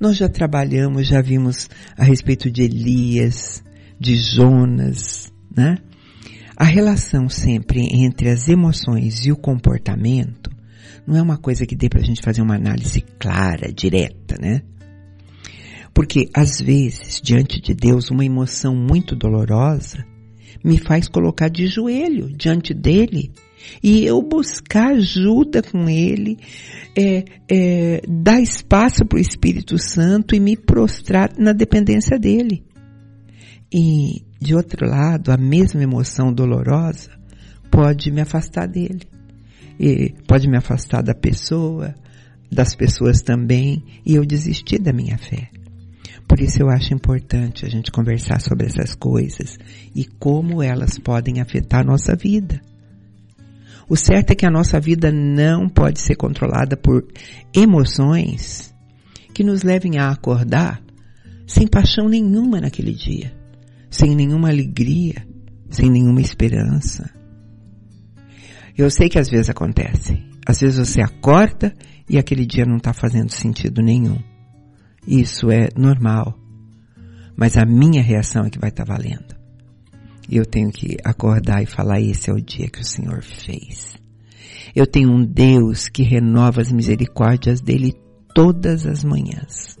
Nós 0.00 0.16
já 0.16 0.28
trabalhamos, 0.28 1.08
já 1.08 1.20
vimos 1.20 1.68
a 1.96 2.04
respeito 2.04 2.50
de 2.50 2.62
Elias, 2.62 3.62
de 3.98 4.16
Jonas, 4.16 5.32
né? 5.54 5.76
A 6.56 6.64
relação 6.64 7.28
sempre 7.28 7.88
entre 7.92 8.28
as 8.28 8.48
emoções 8.48 9.24
e 9.26 9.32
o 9.32 9.36
comportamento 9.36 10.50
não 11.08 11.16
é 11.16 11.22
uma 11.22 11.38
coisa 11.38 11.64
que 11.64 11.74
dê 11.74 11.88
para 11.88 12.00
a 12.00 12.04
gente 12.04 12.20
fazer 12.20 12.42
uma 12.42 12.56
análise 12.56 13.00
clara, 13.18 13.72
direta, 13.72 14.36
né? 14.38 14.60
Porque 15.94 16.28
às 16.34 16.60
vezes, 16.60 17.18
diante 17.22 17.62
de 17.62 17.72
Deus, 17.74 18.10
uma 18.10 18.26
emoção 18.26 18.76
muito 18.76 19.16
dolorosa 19.16 20.04
me 20.62 20.76
faz 20.76 21.08
colocar 21.08 21.48
de 21.48 21.66
joelho 21.66 22.28
diante 22.36 22.74
dele 22.74 23.32
e 23.82 24.04
eu 24.04 24.20
buscar 24.20 24.90
ajuda 24.90 25.62
com 25.62 25.88
Ele, 25.88 26.36
é, 26.94 27.24
é, 27.50 28.02
dar 28.06 28.40
espaço 28.40 29.06
para 29.06 29.16
o 29.16 29.20
Espírito 29.20 29.78
Santo 29.78 30.34
e 30.34 30.40
me 30.40 30.58
prostrar 30.58 31.32
na 31.38 31.52
dependência 31.52 32.18
dele. 32.18 32.62
E, 33.72 34.26
de 34.38 34.54
outro 34.54 34.86
lado, 34.86 35.32
a 35.32 35.38
mesma 35.38 35.82
emoção 35.82 36.32
dolorosa 36.32 37.10
pode 37.70 38.10
me 38.10 38.20
afastar 38.20 38.66
dele. 38.66 39.17
E 39.78 40.14
pode 40.26 40.48
me 40.48 40.56
afastar 40.56 41.02
da 41.02 41.14
pessoa, 41.14 41.94
das 42.50 42.74
pessoas 42.74 43.22
também, 43.22 43.84
e 44.04 44.14
eu 44.14 44.24
desistir 44.24 44.78
da 44.78 44.92
minha 44.92 45.16
fé. 45.16 45.50
Por 46.26 46.40
isso 46.40 46.60
eu 46.60 46.68
acho 46.68 46.92
importante 46.92 47.64
a 47.64 47.70
gente 47.70 47.90
conversar 47.90 48.40
sobre 48.40 48.66
essas 48.66 48.94
coisas 48.94 49.58
e 49.94 50.04
como 50.04 50.62
elas 50.62 50.98
podem 50.98 51.40
afetar 51.40 51.80
a 51.80 51.84
nossa 51.84 52.14
vida. 52.14 52.60
O 53.88 53.96
certo 53.96 54.32
é 54.32 54.34
que 54.34 54.44
a 54.44 54.50
nossa 54.50 54.78
vida 54.78 55.10
não 55.10 55.66
pode 55.66 56.00
ser 56.00 56.16
controlada 56.16 56.76
por 56.76 57.06
emoções 57.54 58.74
que 59.32 59.42
nos 59.42 59.62
levem 59.62 59.98
a 59.98 60.10
acordar 60.10 60.82
sem 61.46 61.66
paixão 61.66 62.06
nenhuma 62.06 62.60
naquele 62.60 62.92
dia, 62.92 63.32
sem 63.88 64.14
nenhuma 64.14 64.50
alegria, 64.50 65.26
sem 65.70 65.90
nenhuma 65.90 66.20
esperança. 66.20 67.17
Eu 68.78 68.88
sei 68.90 69.08
que 69.08 69.18
às 69.18 69.28
vezes 69.28 69.50
acontece. 69.50 70.22
Às 70.46 70.60
vezes 70.60 70.78
você 70.78 71.02
acorda 71.02 71.74
e 72.08 72.16
aquele 72.16 72.46
dia 72.46 72.64
não 72.64 72.76
está 72.76 72.92
fazendo 72.92 73.30
sentido 73.32 73.82
nenhum. 73.82 74.16
Isso 75.04 75.50
é 75.50 75.68
normal. 75.76 76.38
Mas 77.36 77.56
a 77.56 77.66
minha 77.66 78.00
reação 78.00 78.44
é 78.44 78.50
que 78.50 78.58
vai 78.58 78.70
estar 78.70 78.84
tá 78.84 78.94
valendo. 78.94 79.36
E 80.28 80.36
eu 80.36 80.46
tenho 80.46 80.70
que 80.70 80.96
acordar 81.04 81.60
e 81.60 81.66
falar: 81.66 82.00
esse 82.00 82.30
é 82.30 82.32
o 82.32 82.40
dia 82.40 82.68
que 82.68 82.80
o 82.80 82.84
Senhor 82.84 83.20
fez. 83.20 83.96
Eu 84.76 84.86
tenho 84.86 85.10
um 85.10 85.24
Deus 85.24 85.88
que 85.88 86.04
renova 86.04 86.60
as 86.60 86.70
misericórdias 86.70 87.60
dele 87.60 87.94
todas 88.32 88.86
as 88.86 89.02
manhãs. 89.02 89.76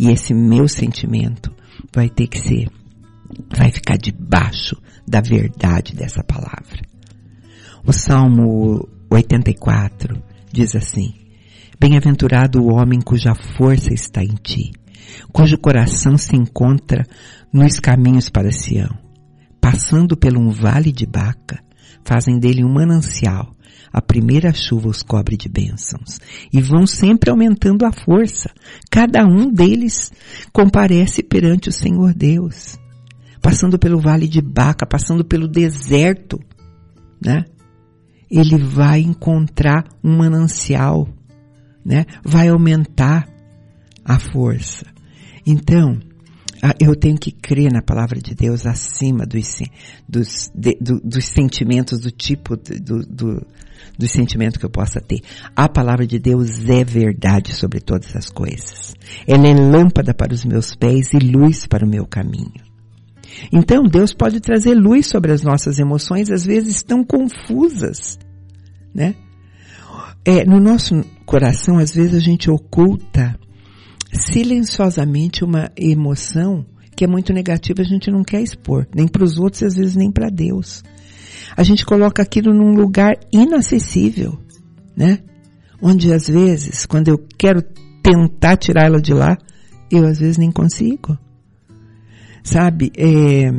E 0.00 0.08
esse 0.08 0.32
meu 0.32 0.66
sentimento 0.66 1.52
vai 1.92 2.08
ter 2.08 2.26
que 2.26 2.38
ser, 2.38 2.70
vai 3.54 3.70
ficar 3.70 3.98
debaixo 3.98 4.80
da 5.06 5.20
verdade 5.20 5.94
dessa 5.94 6.24
palavra. 6.24 6.88
O 7.88 7.92
Salmo 7.94 8.86
84 9.10 10.22
diz 10.52 10.76
assim: 10.76 11.14
Bem-aventurado 11.80 12.60
o 12.60 12.70
homem 12.70 13.00
cuja 13.00 13.34
força 13.34 13.94
está 13.94 14.22
em 14.22 14.34
ti, 14.42 14.72
cujo 15.32 15.56
coração 15.56 16.18
se 16.18 16.36
encontra 16.36 17.06
nos 17.50 17.80
caminhos 17.80 18.28
para 18.28 18.52
Sião. 18.52 18.94
Passando 19.58 20.18
por 20.18 20.36
um 20.36 20.50
vale 20.50 20.92
de 20.92 21.06
Baca, 21.06 21.64
fazem 22.04 22.38
dele 22.38 22.62
um 22.62 22.70
manancial. 22.70 23.56
A 23.90 24.02
primeira 24.02 24.52
chuva 24.52 24.90
os 24.90 25.02
cobre 25.02 25.38
de 25.38 25.48
bênçãos 25.48 26.20
e 26.52 26.60
vão 26.60 26.86
sempre 26.86 27.30
aumentando 27.30 27.86
a 27.86 27.90
força. 27.90 28.50
Cada 28.90 29.24
um 29.24 29.50
deles 29.50 30.12
comparece 30.52 31.22
perante 31.22 31.70
o 31.70 31.72
Senhor 31.72 32.12
Deus. 32.12 32.78
Passando 33.40 33.78
pelo 33.78 33.98
vale 33.98 34.28
de 34.28 34.42
Baca, 34.42 34.84
passando 34.84 35.24
pelo 35.24 35.48
deserto, 35.48 36.38
né? 37.24 37.46
Ele 38.30 38.58
vai 38.58 39.00
encontrar 39.00 39.84
um 40.02 40.16
manancial, 40.16 41.08
né? 41.84 42.04
Vai 42.22 42.48
aumentar 42.48 43.28
a 44.04 44.18
força. 44.18 44.86
Então, 45.46 45.98
eu 46.80 46.94
tenho 46.94 47.16
que 47.16 47.30
crer 47.30 47.72
na 47.72 47.82
palavra 47.82 48.20
de 48.20 48.34
Deus 48.34 48.66
acima 48.66 49.24
dos, 49.24 49.60
dos, 50.08 50.50
de, 50.54 50.76
do, 50.80 51.00
dos 51.00 51.26
sentimentos, 51.26 52.00
do 52.00 52.10
tipo 52.10 52.56
do, 52.56 53.06
do, 53.06 53.46
do 53.96 54.08
sentimento 54.08 54.58
que 54.58 54.66
eu 54.66 54.70
possa 54.70 55.00
ter. 55.00 55.20
A 55.54 55.68
palavra 55.68 56.06
de 56.06 56.18
Deus 56.18 56.68
é 56.68 56.84
verdade 56.84 57.54
sobre 57.54 57.80
todas 57.80 58.14
as 58.16 58.28
coisas. 58.28 58.94
Ela 59.26 59.48
é 59.48 59.54
lâmpada 59.54 60.12
para 60.12 60.34
os 60.34 60.44
meus 60.44 60.74
pés 60.74 61.12
e 61.12 61.18
luz 61.18 61.66
para 61.66 61.86
o 61.86 61.88
meu 61.88 62.06
caminho. 62.06 62.67
Então 63.52 63.84
Deus 63.84 64.12
pode 64.12 64.40
trazer 64.40 64.74
luz 64.74 65.06
sobre 65.06 65.32
as 65.32 65.42
nossas 65.42 65.78
emoções, 65.78 66.30
às 66.30 66.44
vezes 66.44 66.82
tão 66.82 67.04
confusas, 67.04 68.18
né? 68.94 69.14
É, 70.24 70.44
no 70.44 70.60
nosso 70.60 71.02
coração, 71.24 71.78
às 71.78 71.94
vezes 71.94 72.14
a 72.14 72.20
gente 72.20 72.50
oculta 72.50 73.38
silenciosamente 74.12 75.44
uma 75.44 75.70
emoção 75.76 76.66
que 76.94 77.04
é 77.04 77.08
muito 77.08 77.32
negativa, 77.32 77.80
a 77.80 77.84
gente 77.84 78.10
não 78.10 78.24
quer 78.24 78.42
expor, 78.42 78.86
nem 78.92 79.06
para 79.06 79.22
os 79.22 79.38
outros, 79.38 79.62
às 79.62 79.76
vezes 79.76 79.94
nem 79.94 80.10
para 80.10 80.28
Deus. 80.28 80.82
A 81.56 81.62
gente 81.62 81.86
coloca 81.86 82.22
aquilo 82.22 82.52
num 82.52 82.74
lugar 82.74 83.16
inacessível, 83.32 84.38
né? 84.96 85.20
Onde 85.80 86.12
às 86.12 86.26
vezes, 86.26 86.84
quando 86.84 87.08
eu 87.08 87.18
quero 87.38 87.62
tentar 88.02 88.56
tirá-la 88.56 88.98
de 88.98 89.14
lá, 89.14 89.38
eu 89.90 90.04
às 90.04 90.18
vezes 90.18 90.38
nem 90.38 90.50
consigo. 90.50 91.16
Sabe, 92.42 92.92
é 92.96 93.50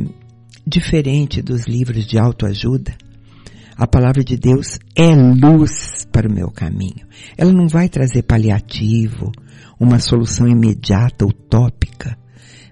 diferente 0.66 1.42
dos 1.42 1.66
livros 1.66 2.06
de 2.06 2.18
autoajuda, 2.18 2.94
a 3.76 3.86
palavra 3.86 4.22
de 4.22 4.36
Deus 4.36 4.78
é 4.94 5.14
luz 5.14 6.06
para 6.12 6.28
o 6.28 6.32
meu 6.32 6.50
caminho. 6.50 7.06
Ela 7.36 7.50
não 7.50 7.66
vai 7.66 7.88
trazer 7.88 8.22
paliativo, 8.22 9.32
uma 9.80 9.98
solução 9.98 10.46
imediata, 10.46 11.24
utópica, 11.24 12.14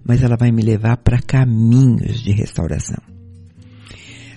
mas 0.04 0.22
ela 0.22 0.36
vai 0.36 0.52
me 0.52 0.62
levar 0.62 0.98
para 0.98 1.22
caminhos 1.22 2.20
de 2.20 2.32
restauração. 2.32 3.02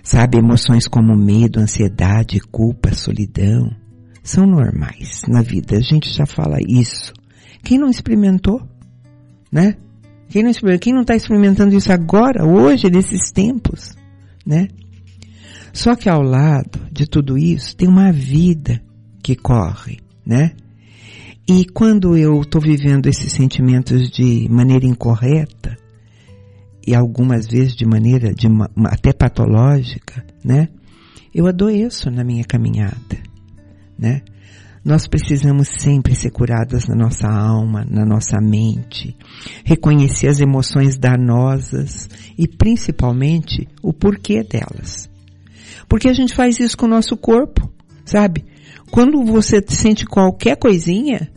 Sabe, 0.02 0.38
emoções 0.38 0.88
como 0.88 1.16
medo, 1.16 1.60
ansiedade, 1.60 2.40
culpa, 2.40 2.94
solidão, 2.94 3.70
são 4.24 4.46
normais 4.46 5.24
na 5.28 5.42
vida. 5.42 5.78
A 5.78 5.82
gente 5.82 6.10
já 6.10 6.26
fala 6.26 6.58
isso. 6.66 7.14
Quem 7.64 7.78
não 7.78 7.90
experimentou, 7.90 8.62
né? 9.52 9.76
Quem 10.32 10.44
não, 10.44 10.52
quem 10.80 10.94
não 10.94 11.02
está 11.02 11.16
experimentando 11.16 11.76
isso 11.76 11.92
agora, 11.92 12.46
hoje, 12.46 12.90
nesses 12.90 13.32
tempos, 13.32 13.96
né? 14.46 14.70
Só 15.74 15.96
que 15.96 16.10
ao 16.10 16.22
lado 16.22 16.80
de 16.92 17.06
tudo 17.06 17.38
isso 17.38 17.76
tem 17.76 17.88
uma 17.88 18.12
vida 18.12 18.82
que 19.22 19.36
corre, 19.36 20.00
né? 20.26 20.52
E 21.48 21.66
quando 21.66 22.16
eu 22.16 22.42
estou 22.42 22.62
vivendo 22.62 23.08
esses 23.08 23.34
sentimentos 23.34 24.10
de 24.10 24.48
maneira 24.50 24.86
incorreta, 24.86 25.78
e 26.86 26.96
algumas 26.96 27.46
vezes 27.48 27.76
de 27.76 27.86
maneira 27.86 28.34
de 28.34 28.48
uma, 28.48 28.70
até 28.86 29.14
patológica, 29.14 30.26
né? 30.44 30.70
Eu 31.34 31.48
adoeço 31.48 32.10
na 32.10 32.24
minha 32.24 32.44
caminhada, 32.44 33.18
né? 33.98 34.22
Nós 34.84 35.08
precisamos 35.08 35.68
sempre 35.68 36.16
ser 36.16 36.32
curadas 36.32 36.88
na 36.88 36.96
nossa 36.96 37.28
alma, 37.28 37.86
na 37.88 38.04
nossa 38.04 38.42
mente, 38.42 39.16
reconhecer 39.64 40.28
as 40.28 40.40
emoções 40.40 40.98
danosas 40.98 42.10
e 42.36 42.48
principalmente 42.48 43.68
o 43.84 43.94
porquê 43.94 44.44
delas. 44.44 45.08
Porque 45.88 46.08
a 46.10 46.14
gente 46.14 46.34
faz 46.34 46.60
isso 46.60 46.76
com 46.76 46.88
o 46.88 46.90
nosso 46.90 47.16
corpo, 47.16 47.72
sabe? 48.04 48.44
Quando 48.90 49.24
você 49.24 49.64
sente 49.68 50.06
qualquer 50.06 50.58
coisinha 50.58 51.30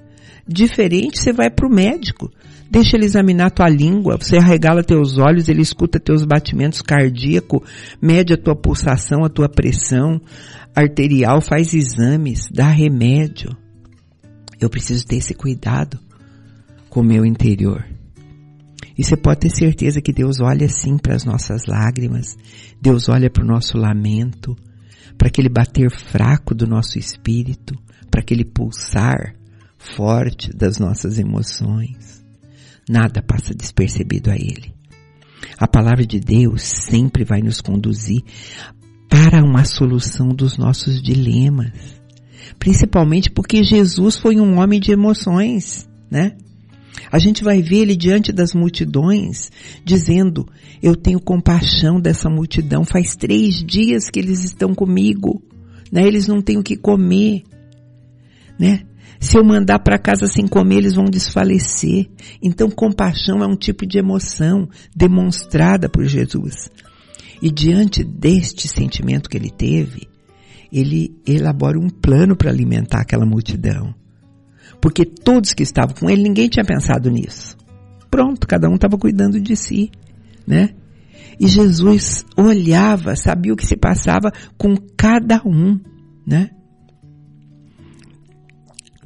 diferente, 0.49 1.19
você 1.19 1.33
vai 1.33 1.51
para 1.51 1.67
o 1.67 1.73
médico. 1.73 2.31
Deixa 2.71 2.97
ele 2.97 3.05
examinar 3.05 3.51
tua 3.51 3.69
língua, 3.69 4.17
você 4.17 4.39
arregala 4.39 4.83
teus 4.83 5.19
olhos, 5.19 5.49
ele 5.49 5.61
escuta 5.61 6.01
teus 6.01 6.25
batimentos 6.25 6.81
cardíacos, 6.81 7.61
mede 8.01 8.33
a 8.33 8.39
tua 8.39 8.57
pulsação, 8.57 9.23
a 9.23 9.29
tua 9.29 9.49
pressão 9.49 10.21
arterial, 10.75 11.41
faz 11.41 11.73
exames, 11.73 12.49
dá 12.51 12.69
remédio. 12.69 13.57
Eu 14.61 14.69
preciso 14.69 15.07
ter 15.07 15.17
esse 15.17 15.35
cuidado 15.35 15.99
com 16.89 17.01
o 17.01 17.05
meu 17.05 17.25
interior. 17.25 17.85
E 18.97 19.03
você 19.03 19.17
pode 19.17 19.41
ter 19.41 19.51
certeza 19.51 20.01
que 20.01 20.13
Deus 20.13 20.41
olha 20.41 20.69
sim 20.69 20.97
para 20.97 21.15
as 21.15 21.25
nossas 21.25 21.67
lágrimas, 21.67 22.37
Deus 22.81 23.09
olha 23.09 23.29
para 23.29 23.43
o 23.43 23.47
nosso 23.47 23.77
lamento, 23.77 24.57
para 25.19 25.29
aquele 25.29 25.49
bater 25.49 25.91
fraco 25.91 26.55
do 26.55 26.67
nosso 26.67 26.99
espírito, 26.99 27.75
para 28.11 28.21
aquele 28.21 28.45
pulsar 28.45 29.35
forte 29.79 30.57
das 30.57 30.79
nossas 30.79 31.19
emoções. 31.19 32.25
Nada 32.89 33.23
passa 33.23 33.55
despercebido 33.55 34.31
a 34.31 34.37
Ele. 34.37 34.73
A 35.59 35.67
palavra 35.67 36.07
de 36.07 36.21
Deus 36.21 36.63
sempre 36.63 37.25
vai 37.25 37.41
nos 37.41 37.61
conduzir 37.61 38.23
para 39.15 39.45
uma 39.45 39.65
solução 39.65 40.31
dos 40.31 40.59
nossos 40.59 41.01
dilemas. 41.01 41.71
Principalmente 42.59 43.31
porque 43.31 43.63
Jesus 43.63 44.17
foi 44.17 44.41
um 44.41 44.59
homem 44.59 44.81
de 44.81 44.91
emoções, 44.91 45.89
né? 46.11 46.33
A 47.13 47.21
gente 47.21 47.45
vai 47.45 47.63
ver 47.63 47.83
ele 47.83 47.97
diante 47.97 48.33
das 48.33 48.55
multidões, 48.55 49.53
dizendo, 49.85 50.49
eu 50.83 50.97
tenho 50.97 51.21
compaixão 51.21 52.01
dessa 52.01 52.29
multidão, 52.29 52.85
faz 52.85 53.15
três 53.15 53.65
dias 53.65 54.11
que 54.11 54.19
eles 54.19 54.43
estão 54.43 54.75
comigo, 54.75 55.41
né? 55.93 56.05
Eles 56.05 56.27
não 56.27 56.43
têm 56.43 56.59
o 56.59 56.63
que 56.65 56.77
comer, 56.77 57.45
né? 58.59 58.81
Se 59.21 59.39
eu 59.39 59.45
mandar 59.45 59.79
para 59.79 59.97
casa 59.97 60.27
sem 60.27 60.49
comer, 60.49 60.79
eles 60.79 60.97
vão 60.97 61.05
desfalecer. 61.05 62.11
Então, 62.43 62.69
compaixão 62.69 63.45
é 63.45 63.47
um 63.47 63.57
tipo 63.57 63.87
de 63.87 63.97
emoção 63.97 64.69
demonstrada 64.95 65.89
por 65.89 66.05
Jesus. 66.05 66.69
E 67.41 67.51
diante 67.51 68.03
deste 68.03 68.69
sentimento 68.69 69.29
que 69.29 69.37
ele 69.37 69.51
teve, 69.51 70.09
ele 70.73 71.15
elabora 71.27 71.79
um 71.79 71.89
plano 71.89 72.37
para 72.37 72.51
alimentar 72.51 73.01
aquela 73.01 73.27
multidão. 73.27 73.95
Porque 74.81 75.05
todos 75.05 75.53
que 75.53 75.63
estavam 75.63 75.95
com 75.95 76.11
ele, 76.11 76.23
ninguém 76.23 76.49
tinha 76.49 76.65
pensado 76.65 77.11
nisso. 77.11 77.57
Pronto, 78.11 78.47
cada 78.47 78.69
um 78.69 78.75
estava 78.75 78.99
cuidando 78.99 79.41
de 79.41 79.57
si, 79.57 79.91
né? 80.47 80.71
E 81.39 81.49
Jesus 81.49 82.25
olhava, 82.37 83.17
sabia 83.17 83.53
o 83.53 83.57
que 83.57 83.67
se 83.67 83.77
passava 83.77 84.33
com 84.57 84.77
cada 84.97 85.43
um, 85.45 85.81
né? 86.27 86.51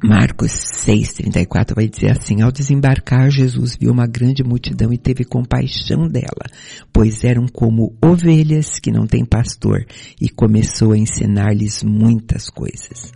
Marcos 0.01 0.51
6,34 0.51 1.75
vai 1.75 1.87
dizer 1.87 2.11
assim, 2.11 2.41
ao 2.41 2.51
desembarcar 2.51 3.29
Jesus 3.29 3.75
viu 3.79 3.91
uma 3.91 4.07
grande 4.07 4.43
multidão 4.43 4.93
e 4.93 4.97
teve 4.97 5.25
compaixão 5.25 6.07
dela, 6.07 6.45
pois 6.93 7.23
eram 7.23 7.47
como 7.47 7.93
ovelhas 8.01 8.79
que 8.79 8.91
não 8.91 9.05
têm 9.05 9.25
pastor 9.25 9.85
e 10.21 10.29
começou 10.29 10.93
a 10.93 10.97
ensinar-lhes 10.97 11.83
muitas 11.83 12.49
coisas. 12.49 13.11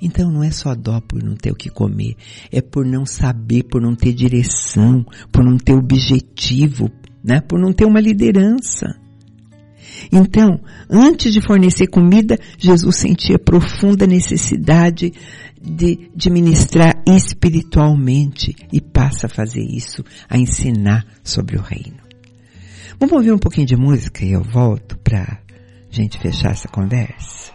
Então 0.00 0.32
não 0.32 0.42
é 0.42 0.50
só 0.50 0.74
dó 0.74 1.00
por 1.00 1.22
não 1.22 1.36
ter 1.36 1.52
o 1.52 1.56
que 1.56 1.70
comer, 1.70 2.16
é 2.50 2.60
por 2.60 2.84
não 2.84 3.06
saber, 3.06 3.62
por 3.62 3.80
não 3.80 3.94
ter 3.94 4.12
direção, 4.12 5.06
por 5.30 5.44
não 5.44 5.56
ter 5.56 5.74
objetivo, 5.74 6.90
né? 7.22 7.40
Por 7.40 7.60
não 7.60 7.72
ter 7.72 7.84
uma 7.84 8.00
liderança. 8.00 8.96
Então, 10.10 10.60
antes 10.90 11.32
de 11.32 11.40
fornecer 11.40 11.86
comida, 11.86 12.36
Jesus 12.58 12.96
sentia 12.96 13.38
profunda 13.38 14.06
necessidade 14.06 15.12
de, 15.62 16.10
de 16.14 16.28
ministrar 16.28 17.02
espiritualmente 17.06 18.54
e 18.72 18.80
passa 18.80 19.26
a 19.26 19.30
fazer 19.30 19.62
isso, 19.62 20.04
a 20.28 20.36
ensinar 20.36 21.06
sobre 21.22 21.56
o 21.56 21.62
reino. 21.62 21.98
Vamos 22.98 23.14
ouvir 23.16 23.32
um 23.32 23.38
pouquinho 23.38 23.66
de 23.66 23.76
música 23.76 24.24
e 24.24 24.32
eu 24.32 24.42
volto 24.42 24.98
para 24.98 25.40
gente 25.90 26.18
fechar 26.18 26.50
essa 26.50 26.68
conversa. 26.68 27.51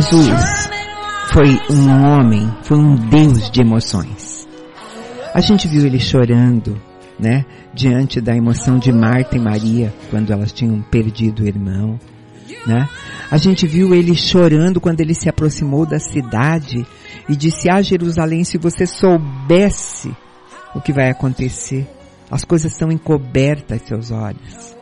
Jesus 0.00 0.70
foi 1.32 1.58
um 1.70 1.90
homem, 1.90 2.48
foi 2.62 2.78
um 2.78 2.94
Deus 2.94 3.50
de 3.50 3.60
emoções. 3.60 4.46
A 5.34 5.40
gente 5.40 5.66
viu 5.66 5.84
ele 5.84 5.98
chorando, 5.98 6.80
né, 7.18 7.44
diante 7.74 8.20
da 8.20 8.32
emoção 8.32 8.78
de 8.78 8.92
Marta 8.92 9.36
e 9.36 9.40
Maria 9.40 9.92
quando 10.08 10.32
elas 10.32 10.52
tinham 10.52 10.80
perdido 10.82 11.42
o 11.42 11.48
irmão, 11.48 11.98
né? 12.64 12.88
A 13.28 13.36
gente 13.38 13.66
viu 13.66 13.92
ele 13.92 14.14
chorando 14.14 14.80
quando 14.80 15.00
ele 15.00 15.14
se 15.14 15.28
aproximou 15.28 15.84
da 15.84 15.98
cidade 15.98 16.86
e 17.28 17.34
disse: 17.34 17.68
"Ah, 17.68 17.82
Jerusalém, 17.82 18.44
se 18.44 18.56
você 18.56 18.86
soubesse 18.86 20.16
o 20.76 20.80
que 20.80 20.92
vai 20.92 21.10
acontecer, 21.10 21.88
as 22.30 22.44
coisas 22.44 22.70
estão 22.70 22.92
encobertas 22.92 23.80
aos 23.80 23.88
seus 23.88 24.10
olhos." 24.12 24.76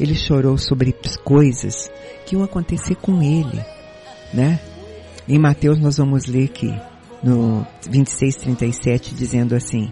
Ele 0.00 0.16
chorou 0.16 0.58
sobre 0.58 0.92
coisas 1.22 1.88
que 2.26 2.34
iam 2.34 2.42
acontecer 2.42 2.96
com 2.96 3.22
ele, 3.22 3.75
né? 4.32 4.60
Em 5.28 5.38
Mateus 5.38 5.78
nós 5.78 5.96
vamos 5.96 6.26
ler 6.26 6.48
que 6.48 6.74
no 7.22 7.66
26, 7.90 8.36
37, 8.36 9.14
dizendo 9.14 9.54
assim, 9.54 9.90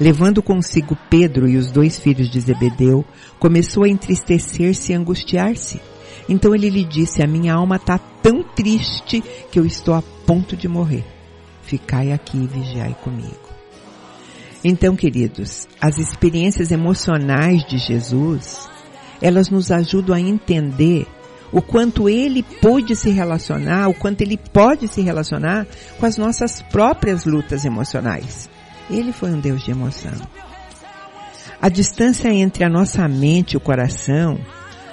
Levando 0.00 0.42
consigo 0.42 0.96
Pedro 1.10 1.46
e 1.46 1.58
os 1.58 1.70
dois 1.70 1.98
filhos 1.98 2.30
de 2.30 2.40
Zebedeu, 2.40 3.04
começou 3.38 3.84
a 3.84 3.88
entristecer-se 3.88 4.92
e 4.92 4.94
angustiar-se. 4.94 5.78
Então 6.26 6.54
ele 6.54 6.70
lhe 6.70 6.84
disse, 6.84 7.22
a 7.22 7.26
minha 7.26 7.52
alma 7.52 7.76
está 7.76 7.98
tão 7.98 8.42
triste 8.42 9.22
que 9.52 9.58
eu 9.58 9.66
estou 9.66 9.92
a 9.92 10.00
ponto 10.26 10.56
de 10.56 10.66
morrer. 10.66 11.04
Ficai 11.62 12.12
aqui 12.12 12.38
e 12.38 12.46
vigiai 12.46 12.96
comigo. 13.04 13.50
Então, 14.64 14.96
queridos, 14.96 15.68
as 15.78 15.98
experiências 15.98 16.70
emocionais 16.70 17.62
de 17.66 17.76
Jesus, 17.76 18.70
elas 19.20 19.50
nos 19.50 19.70
ajudam 19.70 20.16
a 20.16 20.20
entender 20.20 21.06
o 21.52 21.60
quanto 21.60 22.08
ele 22.08 22.42
pôde 22.42 22.94
se 22.94 23.10
relacionar, 23.10 23.88
o 23.88 23.94
quanto 23.94 24.20
ele 24.20 24.36
pode 24.36 24.86
se 24.88 25.00
relacionar 25.00 25.66
com 25.98 26.06
as 26.06 26.16
nossas 26.16 26.62
próprias 26.62 27.24
lutas 27.24 27.64
emocionais. 27.64 28.48
Ele 28.88 29.12
foi 29.12 29.30
um 29.30 29.40
Deus 29.40 29.62
de 29.62 29.70
emoção. 29.70 30.14
A 31.60 31.68
distância 31.68 32.32
entre 32.32 32.64
a 32.64 32.68
nossa 32.68 33.06
mente 33.08 33.52
e 33.52 33.56
o 33.56 33.60
coração, 33.60 34.38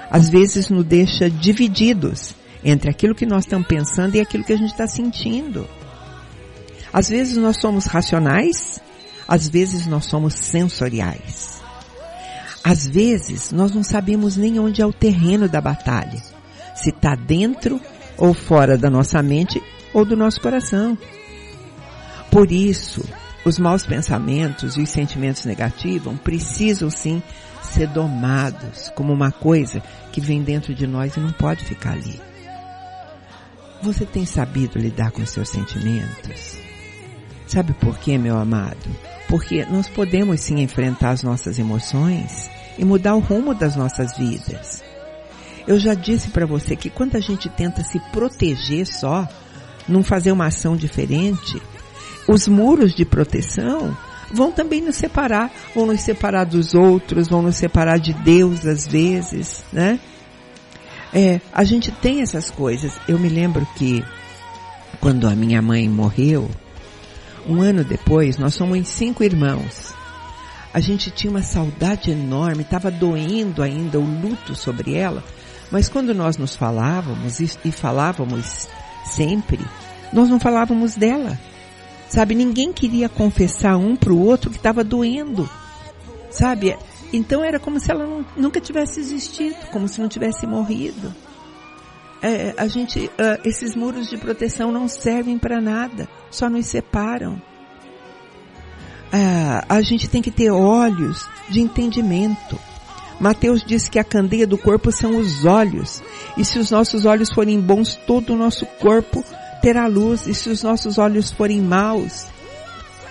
às 0.09 0.29
vezes 0.29 0.69
nos 0.69 0.83
deixa 0.83 1.29
divididos 1.29 2.35
entre 2.63 2.89
aquilo 2.89 3.15
que 3.15 3.25
nós 3.25 3.45
estamos 3.45 3.67
pensando 3.67 4.15
e 4.15 4.19
aquilo 4.19 4.43
que 4.43 4.53
a 4.53 4.57
gente 4.57 4.71
está 4.71 4.87
sentindo. 4.87 5.67
Às 6.91 7.09
vezes 7.09 7.37
nós 7.37 7.61
somos 7.61 7.85
racionais, 7.85 8.81
às 9.27 9.47
vezes 9.47 9.85
nós 9.85 10.05
somos 10.05 10.33
sensoriais. 10.33 11.61
Às 12.63 12.85
vezes 12.85 13.51
nós 13.51 13.71
não 13.71 13.83
sabemos 13.83 14.35
nem 14.35 14.59
onde 14.59 14.81
é 14.81 14.85
o 14.85 14.91
terreno 14.91 15.47
da 15.47 15.61
batalha 15.61 16.36
se 16.77 16.89
está 16.89 17.15
dentro 17.15 17.81
ou 18.17 18.33
fora 18.33 18.77
da 18.77 18.89
nossa 18.89 19.21
mente 19.21 19.61
ou 19.93 20.05
do 20.05 20.15
nosso 20.15 20.39
coração. 20.39 20.97
Por 22.31 22.51
isso, 22.51 23.03
os 23.43 23.57
maus 23.57 23.85
pensamentos 23.85 24.77
e 24.77 24.81
os 24.81 24.89
sentimentos 24.89 25.45
negativos 25.45 26.19
precisam 26.19 26.89
sim 26.89 27.21
ser 27.63 27.87
domados 27.87 28.89
como 28.95 29.11
uma 29.11 29.31
coisa 29.31 29.81
que 30.11 30.21
vem 30.21 30.41
dentro 30.41 30.73
de 30.73 30.85
nós 30.85 31.15
e 31.15 31.19
não 31.19 31.31
pode 31.31 31.65
ficar 31.65 31.93
ali. 31.93 32.19
Você 33.81 34.05
tem 34.05 34.25
sabido 34.25 34.79
lidar 34.79 35.11
com 35.11 35.25
seus 35.25 35.49
sentimentos? 35.49 36.57
Sabe 37.47 37.73
por 37.73 37.97
quê, 37.97 38.17
meu 38.17 38.37
amado? 38.37 38.89
Porque 39.27 39.65
nós 39.65 39.87
podemos 39.87 40.41
sim 40.41 40.61
enfrentar 40.61 41.11
as 41.11 41.23
nossas 41.23 41.59
emoções 41.59 42.49
e 42.77 42.85
mudar 42.85 43.15
o 43.15 43.19
rumo 43.19 43.53
das 43.53 43.75
nossas 43.75 44.17
vidas. 44.17 44.86
Eu 45.67 45.77
já 45.77 45.93
disse 45.93 46.29
para 46.29 46.45
você 46.45 46.75
que 46.75 46.89
quando 46.89 47.15
a 47.17 47.19
gente 47.19 47.49
tenta 47.49 47.83
se 47.83 47.99
proteger 48.11 48.87
só, 48.87 49.27
não 49.87 50.01
fazer 50.01 50.31
uma 50.31 50.47
ação 50.47 50.75
diferente, 50.75 51.61
os 52.27 52.47
muros 52.47 52.95
de 52.95 53.03
proteção 53.03 53.95
vão 54.31 54.51
também 54.51 54.81
nos 54.81 54.95
separar, 54.95 55.51
vão 55.75 55.85
nos 55.85 56.01
separar 56.01 56.45
dos 56.45 56.73
outros, 56.73 57.27
vão 57.27 57.41
nos 57.41 57.55
separar 57.55 57.99
de 57.99 58.13
Deus 58.13 58.65
às 58.65 58.87
vezes, 58.87 59.63
né? 59.71 59.99
É, 61.13 61.39
a 61.53 61.63
gente 61.63 61.91
tem 61.91 62.21
essas 62.21 62.49
coisas. 62.49 62.93
Eu 63.07 63.17
me 63.17 63.29
lembro 63.29 63.65
que 63.75 64.03
quando 64.99 65.27
a 65.27 65.35
minha 65.35 65.61
mãe 65.61 65.87
morreu, 65.87 66.49
um 67.47 67.61
ano 67.61 67.83
depois, 67.83 68.37
nós 68.37 68.53
somos 68.53 68.87
cinco 68.87 69.23
irmãos. 69.23 69.93
A 70.73 70.79
gente 70.79 71.09
tinha 71.09 71.31
uma 71.31 71.41
saudade 71.41 72.11
enorme, 72.11 72.61
estava 72.61 72.91
doendo 72.91 73.63
ainda 73.63 73.97
o 73.97 74.03
luto 74.03 74.53
sobre 74.53 74.93
ela, 74.95 75.23
mas 75.71 75.89
quando 75.89 76.13
nós 76.13 76.37
nos 76.37 76.55
falávamos 76.55 77.39
e, 77.39 77.71
falávamos 77.71 78.67
sempre, 79.05 79.59
nós 80.13 80.29
não 80.29 80.39
falávamos 80.39 80.95
dela. 80.95 81.37
Sabe, 82.09 82.35
ninguém 82.35 82.71
queria 82.71 83.09
confessar 83.09 83.75
um 83.75 83.95
para 83.95 84.13
o 84.13 84.23
outro 84.23 84.49
que 84.49 84.57
estava 84.57 84.83
doendo. 84.83 85.49
Sabe? 86.29 86.77
Então 87.11 87.43
era 87.43 87.59
como 87.59 87.79
se 87.79 87.91
ela 87.91 88.05
não, 88.05 88.25
nunca 88.35 88.61
tivesse 88.61 88.99
existido, 88.99 89.55
como 89.71 89.87
se 89.87 89.99
não 89.99 90.07
tivesse 90.07 90.47
morrido. 90.47 91.13
É, 92.21 92.53
a 92.57 92.67
gente, 92.67 93.05
uh, 93.05 93.39
esses 93.43 93.75
muros 93.75 94.09
de 94.09 94.17
proteção 94.17 94.71
não 94.71 94.87
servem 94.87 95.37
para 95.37 95.61
nada, 95.61 96.07
só 96.31 96.49
nos 96.49 96.65
separam. 96.65 97.33
Uh, 99.07 99.63
a 99.69 99.81
gente 99.81 100.09
tem 100.09 100.21
que 100.21 100.31
ter 100.31 100.49
olhos 100.49 101.27
de 101.49 101.61
entendimento. 101.61 102.59
Mateus 103.19 103.63
diz 103.63 103.89
que 103.89 103.99
a 103.99 104.03
candeia 104.03 104.45
do 104.45 104.57
corpo 104.57 104.91
são 104.91 105.17
os 105.17 105.45
olhos. 105.45 106.03
E 106.37 106.45
se 106.45 106.59
os 106.59 106.69
nossos 106.69 107.05
olhos 107.05 107.31
forem 107.31 107.59
bons, 107.59 107.95
todo 108.07 108.33
o 108.33 108.37
nosso 108.37 108.65
corpo 108.65 109.23
terá 109.61 109.87
luz. 109.87 110.27
E 110.27 110.33
se 110.33 110.49
os 110.49 110.61
nossos 110.61 110.97
olhos 110.97 111.31
forem 111.31 111.61
maus, 111.61 112.27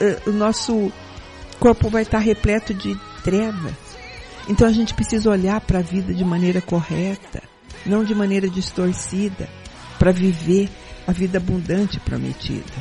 eh, 0.01 0.21
o 0.27 0.31
nosso 0.31 0.92
corpo 1.59 1.88
vai 1.88 2.03
estar 2.03 2.19
repleto 2.19 2.73
de 2.73 2.97
trevas. 3.25 3.75
Então 4.49 4.66
a 4.69 4.73
gente 4.73 4.95
precisa 4.95 5.29
olhar 5.29 5.61
para 5.61 5.81
a 5.81 5.83
vida 5.83 6.14
de 6.14 6.25
maneira 6.25 6.61
correta, 6.61 7.42
não 7.85 8.05
de 8.05 8.14
maneira 8.14 8.49
distorcida, 8.49 9.49
para 9.99 10.12
viver 10.12 10.69
a 11.07 11.12
vida 11.12 11.38
abundante 11.38 11.99
prometida. 12.01 12.73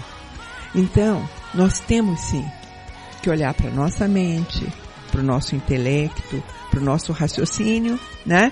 Então, 0.73 1.27
nós 1.53 1.79
temos 1.79 2.19
sim 2.19 2.45
que 3.21 3.29
olhar 3.29 3.53
para 3.53 3.71
nossa 3.71 4.07
mente, 4.07 4.67
para 5.15 5.21
o 5.21 5.25
nosso 5.25 5.55
intelecto, 5.55 6.43
para 6.69 6.79
o 6.81 6.83
nosso 6.83 7.13
raciocínio, 7.13 7.97
né? 8.25 8.51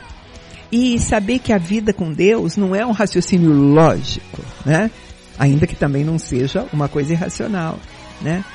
E 0.71 0.97
saber 0.97 1.39
que 1.39 1.52
a 1.52 1.58
vida 1.58 1.91
com 1.91 2.13
Deus 2.13 2.56
não 2.56 2.73
é 2.73 2.86
um 2.86 2.91
raciocínio 2.91 3.52
lógico, 3.52 4.41
né? 4.65 4.89
Ainda 5.38 5.67
que 5.67 5.76
também 5.76 6.06
não 6.06 6.17
seja 6.17 6.65
uma 6.71 6.88
coisa 6.88 7.12
irracional, 7.12 7.78
né? 8.21 8.45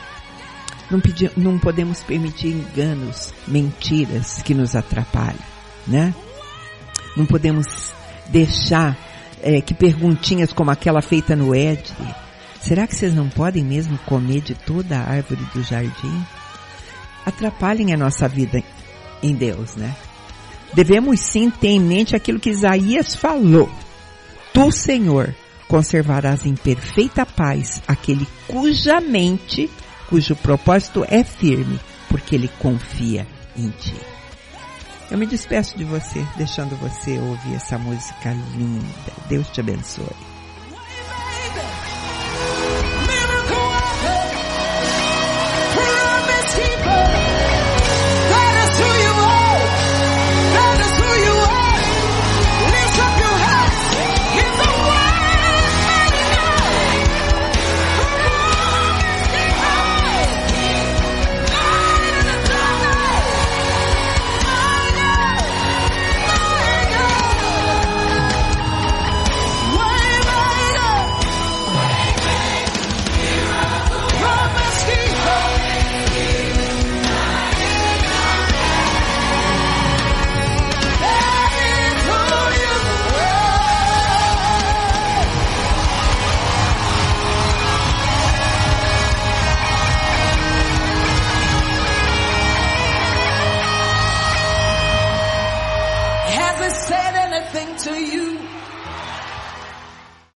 Não, 0.90 1.00
pedi, 1.00 1.30
não 1.36 1.58
podemos 1.58 2.02
permitir 2.02 2.48
enganos, 2.48 3.34
mentiras 3.46 4.40
que 4.42 4.54
nos 4.54 4.74
atrapalhem, 4.74 5.36
né? 5.86 6.14
Não 7.14 7.26
podemos 7.26 7.92
deixar 8.28 8.96
é, 9.42 9.60
que 9.60 9.74
perguntinhas 9.74 10.50
como 10.50 10.70
aquela 10.70 11.02
feita 11.02 11.36
no 11.36 11.54
Ed, 11.54 11.92
será 12.58 12.86
que 12.86 12.96
vocês 12.96 13.14
não 13.14 13.28
podem 13.28 13.62
mesmo 13.62 13.98
comer 14.06 14.40
de 14.40 14.54
toda 14.54 14.98
a 14.98 15.10
árvore 15.10 15.42
do 15.52 15.62
jardim? 15.62 16.24
Atrapalhem 17.26 17.92
a 17.92 17.96
nossa 17.96 18.28
vida 18.28 18.62
em 19.22 19.34
Deus, 19.34 19.76
né? 19.76 19.94
Devemos 20.72 21.20
sim 21.20 21.50
ter 21.50 21.68
em 21.68 21.80
mente 21.80 22.14
aquilo 22.14 22.38
que 22.38 22.50
Isaías 22.50 23.14
falou. 23.14 23.70
Tu, 24.52 24.70
Senhor, 24.70 25.34
conservarás 25.66 26.44
em 26.46 26.54
perfeita 26.54 27.24
paz 27.24 27.82
aquele 27.86 28.26
cuja 28.46 29.00
mente, 29.00 29.70
cujo 30.08 30.34
propósito 30.36 31.04
é 31.08 31.24
firme, 31.24 31.78
porque 32.08 32.34
ele 32.34 32.50
confia 32.58 33.26
em 33.56 33.70
ti. 33.70 33.96
Eu 35.10 35.16
me 35.16 35.26
despeço 35.26 35.76
de 35.76 35.84
você, 35.84 36.24
deixando 36.36 36.76
você 36.76 37.18
ouvir 37.18 37.54
essa 37.54 37.78
música 37.78 38.30
linda. 38.54 39.12
Deus 39.28 39.48
te 39.48 39.60
abençoe. 39.60 40.27